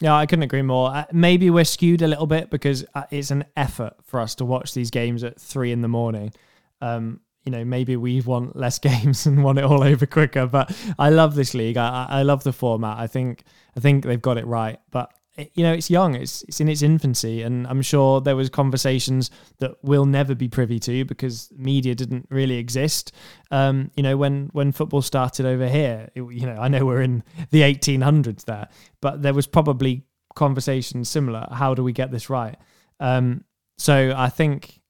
Yeah, 0.00 0.14
I 0.14 0.26
couldn't 0.26 0.44
agree 0.44 0.62
more. 0.62 0.94
Uh, 0.94 1.04
maybe 1.12 1.50
we're 1.50 1.64
skewed 1.64 2.02
a 2.02 2.06
little 2.06 2.26
bit 2.26 2.50
because 2.50 2.84
uh, 2.94 3.04
it's 3.10 3.30
an 3.30 3.44
effort 3.56 3.94
for 4.04 4.20
us 4.20 4.36
to 4.36 4.44
watch 4.44 4.72
these 4.72 4.90
games 4.90 5.24
at 5.24 5.40
three 5.40 5.72
in 5.72 5.82
the 5.82 5.88
morning. 5.88 6.32
Um, 6.80 7.20
you 7.44 7.50
know, 7.50 7.64
maybe 7.64 7.96
we 7.96 8.20
want 8.20 8.54
less 8.54 8.78
games 8.90 9.26
and 9.26 9.42
want 9.42 9.58
it 9.58 9.64
all 9.64 9.82
over 9.82 10.06
quicker. 10.06 10.46
But 10.46 10.74
I 10.98 11.10
love 11.10 11.34
this 11.34 11.54
league. 11.54 11.76
I, 11.76 12.06
I 12.08 12.22
love 12.22 12.44
the 12.44 12.52
format. 12.52 12.98
I 12.98 13.06
think 13.06 13.42
I 13.76 13.80
think 13.80 14.04
they've 14.04 14.22
got 14.22 14.38
it 14.38 14.46
right. 14.46 14.78
But 14.90 15.12
you 15.54 15.62
know 15.62 15.72
it's 15.72 15.90
young 15.90 16.14
it's 16.14 16.42
it's 16.42 16.60
in 16.60 16.68
its 16.68 16.82
infancy 16.82 17.42
and 17.42 17.66
i'm 17.68 17.82
sure 17.82 18.20
there 18.20 18.34
was 18.34 18.50
conversations 18.50 19.30
that 19.58 19.72
we'll 19.82 20.06
never 20.06 20.34
be 20.34 20.48
privy 20.48 20.78
to 20.78 21.04
because 21.04 21.50
media 21.56 21.94
didn't 21.94 22.26
really 22.30 22.56
exist. 22.56 23.12
Um, 23.50 23.90
you 23.94 24.02
know 24.02 24.16
when 24.16 24.48
when 24.52 24.72
football 24.72 25.02
started 25.02 25.46
over 25.46 25.68
here 25.68 26.10
it, 26.14 26.22
you 26.22 26.46
know 26.46 26.56
i 26.56 26.68
know 26.68 26.84
we're 26.84 27.02
in 27.02 27.22
the 27.50 27.62
1800s 27.62 28.44
there 28.44 28.68
but 29.00 29.22
there 29.22 29.34
was 29.34 29.46
probably 29.46 30.04
conversations 30.34 31.08
similar 31.08 31.46
how 31.52 31.74
do 31.74 31.82
we 31.82 31.92
get 31.92 32.10
this 32.10 32.28
right? 32.28 32.56
Um, 33.00 33.44
so 33.78 34.12
i 34.16 34.28
think 34.28 34.80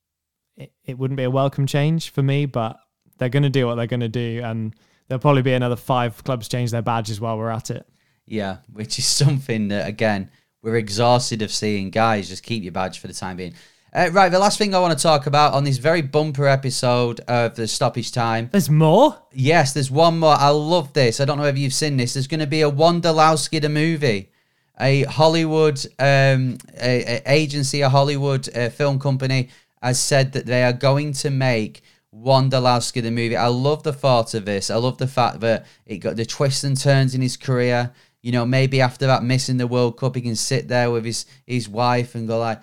it, 0.56 0.72
it 0.84 0.98
wouldn't 0.98 1.18
be 1.18 1.24
a 1.24 1.30
welcome 1.30 1.66
change 1.66 2.10
for 2.10 2.22
me 2.22 2.46
but 2.46 2.78
they're 3.18 3.28
going 3.28 3.42
to 3.42 3.50
do 3.50 3.66
what 3.66 3.74
they're 3.74 3.86
going 3.86 4.00
to 4.00 4.08
do 4.08 4.40
and 4.42 4.74
there'll 5.08 5.20
probably 5.20 5.42
be 5.42 5.52
another 5.52 5.76
five 5.76 6.22
clubs 6.24 6.48
change 6.48 6.70
their 6.70 6.82
badges 6.82 7.20
while 7.20 7.36
we're 7.36 7.50
at 7.50 7.70
it 7.70 7.86
yeah, 8.28 8.58
which 8.72 8.98
is 8.98 9.06
something 9.22 9.68
that 9.68 9.88
again 9.88 10.30
we're 10.62 10.76
exhausted 10.76 11.42
of 11.42 11.52
seeing. 11.52 11.90
Guys, 11.90 12.28
just 12.28 12.42
keep 12.42 12.62
your 12.62 12.72
badge 12.72 12.98
for 12.98 13.06
the 13.06 13.14
time 13.14 13.36
being. 13.36 13.54
Uh, 13.94 14.10
right, 14.12 14.28
the 14.28 14.38
last 14.38 14.58
thing 14.58 14.74
I 14.74 14.80
want 14.80 14.96
to 14.96 15.02
talk 15.02 15.26
about 15.26 15.54
on 15.54 15.64
this 15.64 15.78
very 15.78 16.02
bumper 16.02 16.46
episode 16.46 17.20
of 17.20 17.56
the 17.56 17.66
Stoppage 17.66 18.12
Time. 18.12 18.50
There's 18.52 18.68
more? 18.68 19.16
Yes, 19.32 19.72
there's 19.72 19.90
one 19.90 20.18
more. 20.18 20.34
I 20.38 20.50
love 20.50 20.92
this. 20.92 21.20
I 21.20 21.24
don't 21.24 21.38
know 21.38 21.44
if 21.44 21.56
you've 21.56 21.72
seen 21.72 21.96
this. 21.96 22.12
There's 22.12 22.26
going 22.26 22.40
to 22.40 22.46
be 22.46 22.60
a 22.60 22.70
Wondolowski 22.70 23.62
the 23.62 23.70
movie. 23.70 24.30
A 24.78 25.04
Hollywood 25.04 25.84
um, 25.98 26.58
a, 26.80 27.16
a 27.16 27.22
agency, 27.26 27.80
a 27.80 27.88
Hollywood 27.88 28.54
uh, 28.54 28.68
film 28.68 28.98
company, 29.00 29.48
has 29.82 29.98
said 29.98 30.32
that 30.32 30.46
they 30.46 30.62
are 30.62 30.72
going 30.72 31.12
to 31.14 31.30
make 31.30 31.82
Wondolowski 32.14 33.02
the 33.02 33.10
movie. 33.10 33.36
I 33.36 33.48
love 33.48 33.82
the 33.82 33.92
thought 33.92 34.34
of 34.34 34.44
this. 34.44 34.70
I 34.70 34.76
love 34.76 34.98
the 34.98 35.06
fact 35.06 35.40
that 35.40 35.66
it 35.86 35.98
got 35.98 36.16
the 36.16 36.26
twists 36.26 36.62
and 36.62 36.78
turns 36.78 37.14
in 37.14 37.22
his 37.22 37.36
career. 37.36 37.92
You 38.22 38.32
know, 38.32 38.44
maybe 38.44 38.80
after 38.80 39.06
that 39.06 39.22
missing 39.22 39.58
the 39.58 39.66
World 39.66 39.96
Cup, 39.96 40.16
he 40.16 40.22
can 40.22 40.36
sit 40.36 40.68
there 40.68 40.90
with 40.90 41.04
his 41.04 41.26
his 41.46 41.68
wife 41.68 42.14
and 42.14 42.26
go 42.26 42.38
like, 42.38 42.60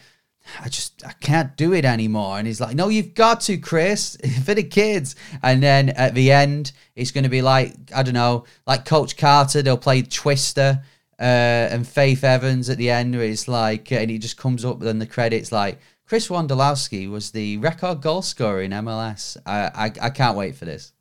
I 0.60 0.70
just 0.70 1.06
I 1.06 1.14
can't 1.14 1.56
do 1.56 1.74
it 1.74 1.86
anymore. 1.86 2.38
And 2.38 2.48
he's 2.48 2.62
like, 2.62 2.76
No, 2.76 2.90
you've 2.90 3.14
got 3.14 3.42
to, 3.42 3.58
Chris, 3.58 4.18
for 4.44 4.54
the 4.54 4.64
kids. 4.64 5.16
And 5.42 5.62
then 5.64 5.90
at 5.90 6.14
the 6.14 6.32
end, 6.32 6.72
it's 6.96 7.12
going 7.12 7.24
to 7.24 7.30
be 7.30 7.42
like 7.42 7.74
I 7.96 8.04
don't 8.04 8.14
know, 8.14 8.46
like 8.68 8.86
Coach 8.86 9.18
Carter. 9.18 9.62
They'll 9.62 9.78
play 9.78 10.02
Twista. 10.04 10.84
Uh, 11.18 11.72
and 11.72 11.88
Faith 11.88 12.26
Evans 12.26 12.70
at 12.70 12.78
the 12.78 12.90
end, 12.90 13.16
where 13.16 13.24
it's 13.24 13.48
like, 13.48 13.90
and 13.90 14.12
he 14.12 14.18
just 14.18 14.36
comes 14.36 14.66
up 14.66 14.84
in 14.84 15.00
the 15.00 15.06
credits 15.06 15.50
like 15.50 15.80
Chris 16.08 16.28
Wondolowski 16.28 17.10
was 17.10 17.32
the 17.32 17.58
record 17.58 18.02
goal 18.02 18.22
scorer 18.22 18.62
in 18.62 18.72
MLS. 18.72 19.38
I, 19.46 19.72
I, 19.74 19.86
I 20.02 20.10
can't 20.12 20.38
wait 20.38 20.56
for 20.56 20.66
this. 20.66 20.94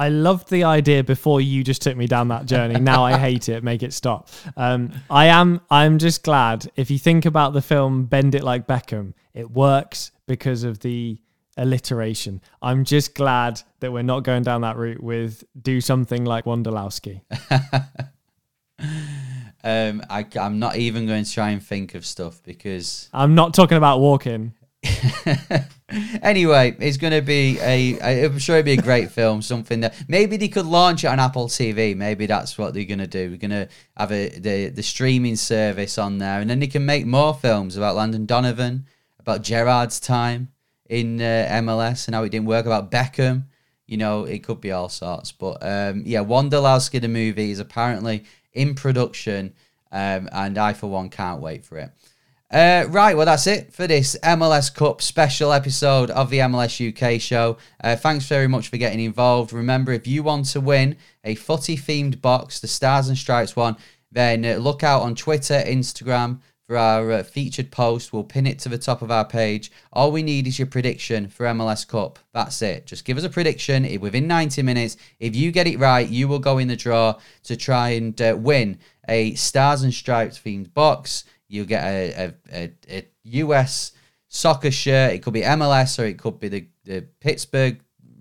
I 0.00 0.08
loved 0.08 0.48
the 0.48 0.64
idea 0.64 1.04
before 1.04 1.42
you 1.42 1.62
just 1.62 1.82
took 1.82 1.94
me 1.94 2.06
down 2.06 2.28
that 2.28 2.46
journey. 2.46 2.80
Now 2.80 3.04
I 3.04 3.18
hate 3.18 3.50
it. 3.50 3.62
Make 3.62 3.82
it 3.82 3.92
stop. 3.92 4.30
Um, 4.56 4.92
I 5.10 5.26
am. 5.26 5.60
I'm 5.70 5.98
just 5.98 6.22
glad. 6.22 6.70
If 6.74 6.90
you 6.90 6.98
think 6.98 7.26
about 7.26 7.52
the 7.52 7.60
film 7.60 8.06
"Bend 8.06 8.34
It 8.34 8.42
Like 8.42 8.66
Beckham," 8.66 9.12
it 9.34 9.50
works 9.50 10.10
because 10.26 10.64
of 10.64 10.78
the 10.78 11.20
alliteration. 11.58 12.40
I'm 12.62 12.84
just 12.84 13.14
glad 13.14 13.60
that 13.80 13.92
we're 13.92 14.02
not 14.02 14.20
going 14.20 14.42
down 14.42 14.62
that 14.62 14.78
route 14.78 15.02
with 15.02 15.44
do 15.60 15.82
something 15.82 16.24
like 16.24 16.46
Wondolowski. 16.46 17.20
um, 19.62 20.02
I, 20.08 20.26
I'm 20.40 20.58
not 20.58 20.76
even 20.76 21.06
going 21.06 21.24
to 21.24 21.30
try 21.30 21.50
and 21.50 21.62
think 21.62 21.94
of 21.94 22.06
stuff 22.06 22.42
because. 22.42 23.10
I'm 23.12 23.34
not 23.34 23.52
talking 23.52 23.76
about 23.76 24.00
walking. 24.00 24.54
anyway, 26.22 26.76
it's 26.78 26.96
going 26.96 27.12
to 27.12 27.22
be 27.22 27.58
a. 27.60 28.00
I'm 28.00 28.38
sure 28.38 28.56
it'll 28.56 28.64
be 28.64 28.72
a 28.72 28.82
great 28.82 29.10
film. 29.10 29.42
Something 29.42 29.80
that 29.80 29.94
maybe 30.08 30.36
they 30.36 30.48
could 30.48 30.66
launch 30.66 31.04
it 31.04 31.08
on 31.08 31.18
Apple 31.18 31.48
TV. 31.48 31.96
Maybe 31.96 32.26
that's 32.26 32.58
what 32.58 32.74
they're 32.74 32.84
going 32.84 32.98
to 32.98 33.06
do. 33.06 33.30
We're 33.30 33.36
going 33.36 33.50
to 33.50 33.68
have 33.96 34.12
a 34.12 34.28
the 34.28 34.68
the 34.68 34.82
streaming 34.82 35.36
service 35.36 35.98
on 35.98 36.18
there, 36.18 36.40
and 36.40 36.50
then 36.50 36.60
they 36.60 36.66
can 36.66 36.84
make 36.84 37.06
more 37.06 37.34
films 37.34 37.76
about 37.76 37.96
Landon 37.96 38.26
Donovan, 38.26 38.86
about 39.18 39.42
Gerrard's 39.42 40.00
time 40.00 40.48
in 40.88 41.20
uh, 41.20 41.48
MLS 41.62 42.06
and 42.06 42.14
how 42.14 42.22
it 42.24 42.30
didn't 42.30 42.46
work, 42.46 42.66
about 42.66 42.90
Beckham. 42.90 43.44
You 43.86 43.96
know, 43.96 44.24
it 44.24 44.44
could 44.44 44.60
be 44.60 44.72
all 44.72 44.88
sorts. 44.88 45.32
But 45.32 45.58
um, 45.62 46.02
yeah, 46.04 46.20
Wondolowski 46.20 47.00
the 47.00 47.08
movie 47.08 47.50
is 47.50 47.58
apparently 47.58 48.24
in 48.52 48.74
production, 48.74 49.54
um, 49.92 50.28
and 50.32 50.58
I 50.58 50.72
for 50.72 50.88
one 50.88 51.08
can't 51.08 51.40
wait 51.40 51.64
for 51.64 51.78
it. 51.78 51.90
Uh, 52.50 52.84
right, 52.88 53.16
well, 53.16 53.26
that's 53.26 53.46
it 53.46 53.72
for 53.72 53.86
this 53.86 54.16
MLS 54.24 54.74
Cup 54.74 55.00
special 55.00 55.52
episode 55.52 56.10
of 56.10 56.30
the 56.30 56.38
MLS 56.38 56.80
UK 56.80 57.20
show. 57.20 57.56
Uh, 57.82 57.94
thanks 57.94 58.26
very 58.26 58.48
much 58.48 58.68
for 58.68 58.76
getting 58.76 58.98
involved. 58.98 59.52
Remember, 59.52 59.92
if 59.92 60.08
you 60.08 60.24
want 60.24 60.46
to 60.46 60.60
win 60.60 60.96
a 61.22 61.36
footy 61.36 61.76
themed 61.76 62.20
box, 62.20 62.58
the 62.58 62.66
Stars 62.66 63.06
and 63.06 63.16
Stripes 63.16 63.54
one, 63.54 63.76
then 64.10 64.44
uh, 64.44 64.54
look 64.56 64.82
out 64.82 65.02
on 65.02 65.14
Twitter, 65.14 65.62
Instagram 65.64 66.40
for 66.66 66.76
our 66.76 67.12
uh, 67.12 67.22
featured 67.22 67.70
post. 67.70 68.12
We'll 68.12 68.24
pin 68.24 68.48
it 68.48 68.58
to 68.60 68.68
the 68.68 68.78
top 68.78 69.00
of 69.00 69.12
our 69.12 69.24
page. 69.24 69.70
All 69.92 70.10
we 70.10 70.24
need 70.24 70.48
is 70.48 70.58
your 70.58 70.66
prediction 70.66 71.28
for 71.28 71.46
MLS 71.46 71.86
Cup. 71.86 72.18
That's 72.32 72.62
it. 72.62 72.84
Just 72.84 73.04
give 73.04 73.16
us 73.16 73.22
a 73.22 73.30
prediction 73.30 73.84
within 74.00 74.26
90 74.26 74.62
minutes. 74.62 74.96
If 75.20 75.36
you 75.36 75.52
get 75.52 75.68
it 75.68 75.78
right, 75.78 76.08
you 76.08 76.26
will 76.26 76.40
go 76.40 76.58
in 76.58 76.66
the 76.66 76.74
draw 76.74 77.14
to 77.44 77.56
try 77.56 77.90
and 77.90 78.20
uh, 78.20 78.36
win 78.36 78.80
a 79.08 79.34
Stars 79.34 79.82
and 79.84 79.94
Stripes 79.94 80.40
themed 80.40 80.74
box 80.74 81.22
you 81.50 81.66
get 81.66 81.84
a, 81.84 82.12
a, 82.14 82.34
a, 82.52 82.72
a 82.88 83.08
US 83.24 83.92
soccer 84.28 84.70
shirt. 84.70 85.12
It 85.12 85.22
could 85.22 85.34
be 85.34 85.42
MLS 85.42 85.98
or 85.98 86.06
it 86.06 86.16
could 86.16 86.38
be 86.38 86.48
the, 86.48 86.66
the 86.84 87.06
Pittsburgh 87.20 87.80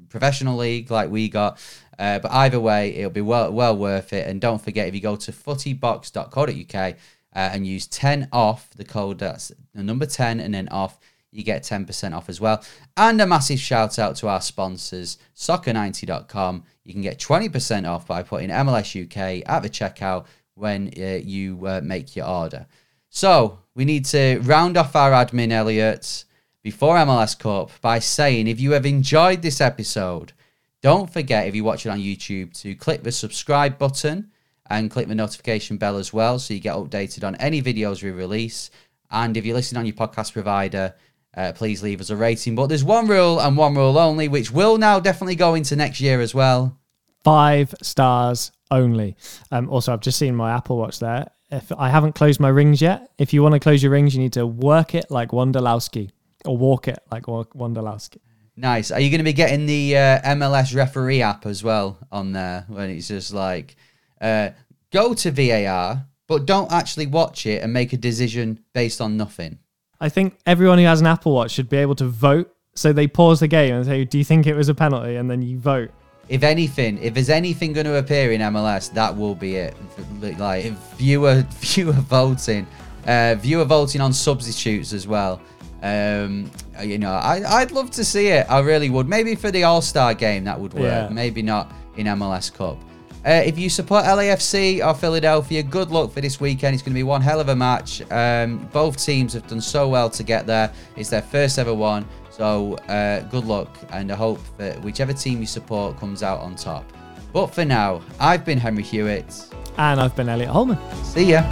Professional 0.10 0.58
League 0.58 0.90
like 0.90 1.10
we 1.10 1.30
got. 1.30 1.60
Uh, 1.98 2.18
but 2.20 2.32
either 2.32 2.60
way, 2.60 2.96
it'll 2.96 3.12
be 3.12 3.22
well 3.22 3.52
well 3.52 3.78
worth 3.78 4.14
it. 4.14 4.28
And 4.28 4.42
don't 4.42 4.62
forget, 4.62 4.88
if 4.88 4.96
you 4.96 5.02
go 5.02 5.16
to 5.16 5.32
footybox.co.uk 5.32 6.76
uh, 6.76 6.96
and 7.36 7.68
use 7.68 7.88
10 7.88 8.30
off, 8.32 8.72
the 8.72 8.86
code 8.86 9.20
that's 9.20 9.52
the 9.76 9.84
number 9.84 10.08
10 10.08 10.40
and 10.40 10.54
then 10.54 10.68
off, 10.70 11.00
you 11.32 11.44
get 11.44 11.62
10% 11.62 12.16
off 12.16 12.30
as 12.30 12.42
well. 12.42 12.64
And 12.98 13.22
a 13.22 13.28
massive 13.28 13.60
shout 13.60 14.00
out 14.00 14.16
to 14.18 14.28
our 14.28 14.42
sponsors, 14.42 15.20
soccer90.com. 15.36 16.64
You 16.84 16.94
can 16.94 17.04
get 17.04 17.20
20% 17.20 17.88
off 17.88 18.08
by 18.08 18.24
putting 18.24 18.50
MLS 18.50 18.96
UK 19.00 19.48
at 19.48 19.62
the 19.62 19.70
checkout 19.70 20.26
when 20.56 20.92
uh, 20.98 21.20
you 21.24 21.64
uh, 21.68 21.82
make 21.84 22.16
your 22.16 22.28
order. 22.28 22.66
So 23.10 23.60
we 23.74 23.86
need 23.86 24.06
to 24.06 24.40
round 24.44 24.78
off 24.78 24.96
our 24.96 25.12
admin, 25.12 25.52
Elliot, 25.52 26.26
before 26.62 26.96
MLS 26.98 27.38
Cup 27.38 27.72
by 27.82 28.00
saying 28.00 28.48
if 28.48 28.60
you 28.60 28.72
have 28.72 28.86
enjoyed 28.86 29.42
this 29.42 29.62
episode, 29.62 30.34
don't 30.82 31.12
forget 31.12 31.48
if 31.48 31.56
you 31.56 31.64
watch 31.64 31.86
it 31.86 31.90
on 31.90 32.00
YouTube 32.00 32.54
to 32.62 32.76
click 32.76 33.04
the 33.04 33.12
subscribe 33.12 33.78
button 33.78 34.32
and 34.70 34.92
click 34.92 35.08
the 35.08 35.16
notification 35.16 35.78
bell 35.78 35.98
as 35.98 36.14
well 36.14 36.38
so 36.38 36.54
you 36.54 36.60
get 36.60 36.76
updated 36.76 37.26
on 37.26 37.36
any 37.36 37.62
videos 37.62 38.04
we 38.04 38.12
release. 38.12 38.70
And 39.10 39.36
if 39.36 39.46
you're 39.46 39.56
listening 39.56 39.80
on 39.80 39.86
your 39.88 39.96
podcast 39.96 40.34
provider, 40.34 40.94
uh, 41.36 41.54
please 41.54 41.82
leave 41.82 42.02
us 42.02 42.12
a 42.12 42.16
rating. 42.16 42.56
But 42.56 42.68
there's 42.68 42.84
one 42.84 43.08
rule 43.08 43.40
and 43.40 43.58
one 43.58 43.76
rule 43.76 43.98
only, 43.98 44.28
which 44.28 44.52
will 44.52 44.78
now 44.78 45.00
definitely 45.00 45.36
go 45.36 45.56
into 45.56 45.76
next 45.76 46.00
year 46.00 46.22
as 46.22 46.36
well. 46.36 46.78
Five 47.24 47.74
stars 47.82 48.52
only. 48.70 49.16
Um, 49.52 49.70
also, 49.70 49.92
I've 49.92 50.02
just 50.02 50.20
seen 50.20 50.36
my 50.36 50.52
Apple 50.52 50.78
Watch 50.78 51.00
there 51.00 51.32
if 51.52 51.72
I 51.78 51.90
haven't 51.90 52.16
closed 52.16 52.40
my 52.40 52.50
rings 52.50 52.82
yet, 52.82 53.12
if 53.18 53.34
you 53.34 53.42
want 53.42 53.54
to 53.54 53.60
close 53.60 53.82
your 53.82 53.92
rings, 53.92 54.16
you 54.16 54.22
need 54.22 54.34
to 54.34 54.46
work 54.46 54.94
it 54.94 55.10
like 55.10 55.30
Wondolowski 55.30 56.12
or 56.46 56.58
walk 56.58 56.88
it 56.88 57.00
like 57.12 57.24
Wondolowski. 57.24 58.20
Nice. 58.56 58.92
Are 58.92 59.00
you 59.00 59.10
going 59.10 59.20
to 59.20 59.26
be 59.26 59.34
getting 59.34 59.66
the 59.66 59.98
uh, 59.98 60.36
MLS 60.36 60.76
referee 60.76 61.22
app 61.22 61.46
as 61.46 61.64
well 61.64 61.98
on 62.12 62.34
there 62.34 62.66
when 62.68 62.90
it's 62.90 63.08
just 63.08 63.34
like 63.34 63.76
uh, 64.22 64.50
go 64.92 65.14
to 65.14 65.32
VAR, 65.32 66.06
but 66.28 66.46
don't 66.46 66.72
actually 66.72 67.08
watch 67.08 67.46
it 67.46 67.64
and 67.64 67.72
make 67.72 67.94
a 67.94 67.98
decision 67.98 68.60
based 68.74 69.02
on 69.02 69.18
nothing? 69.18 69.60
I 70.02 70.10
think 70.10 70.38
everyone 70.46 70.78
who 70.78 70.86
has 70.86 71.02
an 71.02 71.08
Apple 71.08 71.34
Watch 71.34 71.52
should 71.52 71.70
be 71.70 71.78
able 71.78 71.96
to 71.96 72.06
vote. 72.06 72.54
So 72.76 72.94
they 72.94 73.08
pause 73.08 73.40
the 73.42 73.48
game 73.48 73.76
and 73.76 73.86
say, 73.86 74.06
"Do 74.06 74.18
you 74.18 74.24
think 74.24 74.48
it 74.48 74.54
was 74.56 74.70
a 74.70 74.76
penalty?" 74.76 75.16
And 75.16 75.30
then 75.30 75.42
you 75.42 75.58
vote 75.60 75.92
if 76.30 76.44
anything, 76.44 77.00
if 77.00 77.16
there's 77.16 77.30
anything 77.30 77.74
going 77.74 77.88
to 77.88 77.98
appear 77.98 78.32
in 78.32 78.42
MLS, 78.42 78.94
that 78.94 79.16
will 79.16 79.36
be 79.36 79.56
it. 79.56 79.76
Like 80.22 80.66
viewer 80.96 81.42
viewer 81.50 81.92
voting, 81.94 82.68
uh, 83.08 83.36
viewer 83.36 83.66
voting 83.66 84.00
on 84.00 84.14
substitutes 84.14 84.94
as 84.94 85.08
well. 85.08 85.42
Um, 85.82 86.52
you 86.82 86.98
know, 86.98 87.12
I 87.12 87.42
I'd 87.62 87.72
love 87.72 87.90
to 87.92 88.06
see 88.06 88.28
it. 88.28 88.46
I 88.50 88.60
really 88.60 88.90
would. 88.90 89.10
Maybe 89.10 89.36
for 89.36 89.50
the 89.50 89.64
All 89.64 89.82
Star 89.82 90.14
game 90.14 90.44
that 90.44 90.60
would 90.60 90.74
work. 90.74 90.84
Yeah. 90.84 91.10
Maybe 91.10 91.42
not 91.42 91.74
in 91.98 92.06
MLS 92.06 92.54
Cup. 92.54 92.78
Uh, 93.26 93.32
if 93.46 93.60
you 93.60 93.70
support 93.70 94.06
LAFC 94.06 94.86
or 94.86 94.94
Philadelphia, 94.94 95.62
good 95.62 95.92
luck 95.92 96.12
for 96.12 96.22
this 96.22 96.40
weekend. 96.40 96.74
It's 96.74 96.82
going 96.82 96.94
to 96.94 96.98
be 96.98 97.04
one 97.04 97.22
hell 97.22 97.42
of 97.42 97.50
a 97.50 97.56
match. 97.56 98.02
Um, 98.12 98.70
both 98.72 99.04
teams 99.04 99.34
have 99.34 99.46
done 99.48 99.60
so 99.60 99.90
well 99.90 100.10
to 100.12 100.24
get 100.24 100.48
there. 100.48 100.72
It's 100.96 101.10
their 101.10 101.22
first 101.22 101.60
ever 101.60 101.74
one. 101.74 102.06
So 102.40 102.76
uh, 102.88 103.20
good 103.24 103.44
luck, 103.44 103.68
and 103.92 104.10
I 104.10 104.16
hope 104.16 104.40
that 104.58 104.82
whichever 104.82 105.12
team 105.12 105.42
you 105.42 105.46
support 105.46 106.00
comes 106.00 106.24
out 106.24 106.40
on 106.40 106.56
top. 106.56 106.86
But 107.34 107.48
for 107.48 107.66
now, 107.66 108.02
I've 108.18 108.46
been 108.46 108.58
Henry 108.58 108.82
Hewitt. 108.82 109.54
And 109.78 110.00
I've 110.00 110.16
been 110.16 110.30
Elliot 110.30 110.50
Holman. 110.50 110.78
See 111.04 111.32
ya. 111.32 111.44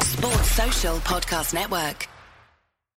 Sports 0.00 0.50
Social 0.52 0.98
Podcast 0.98 1.54
Network. 1.54 2.06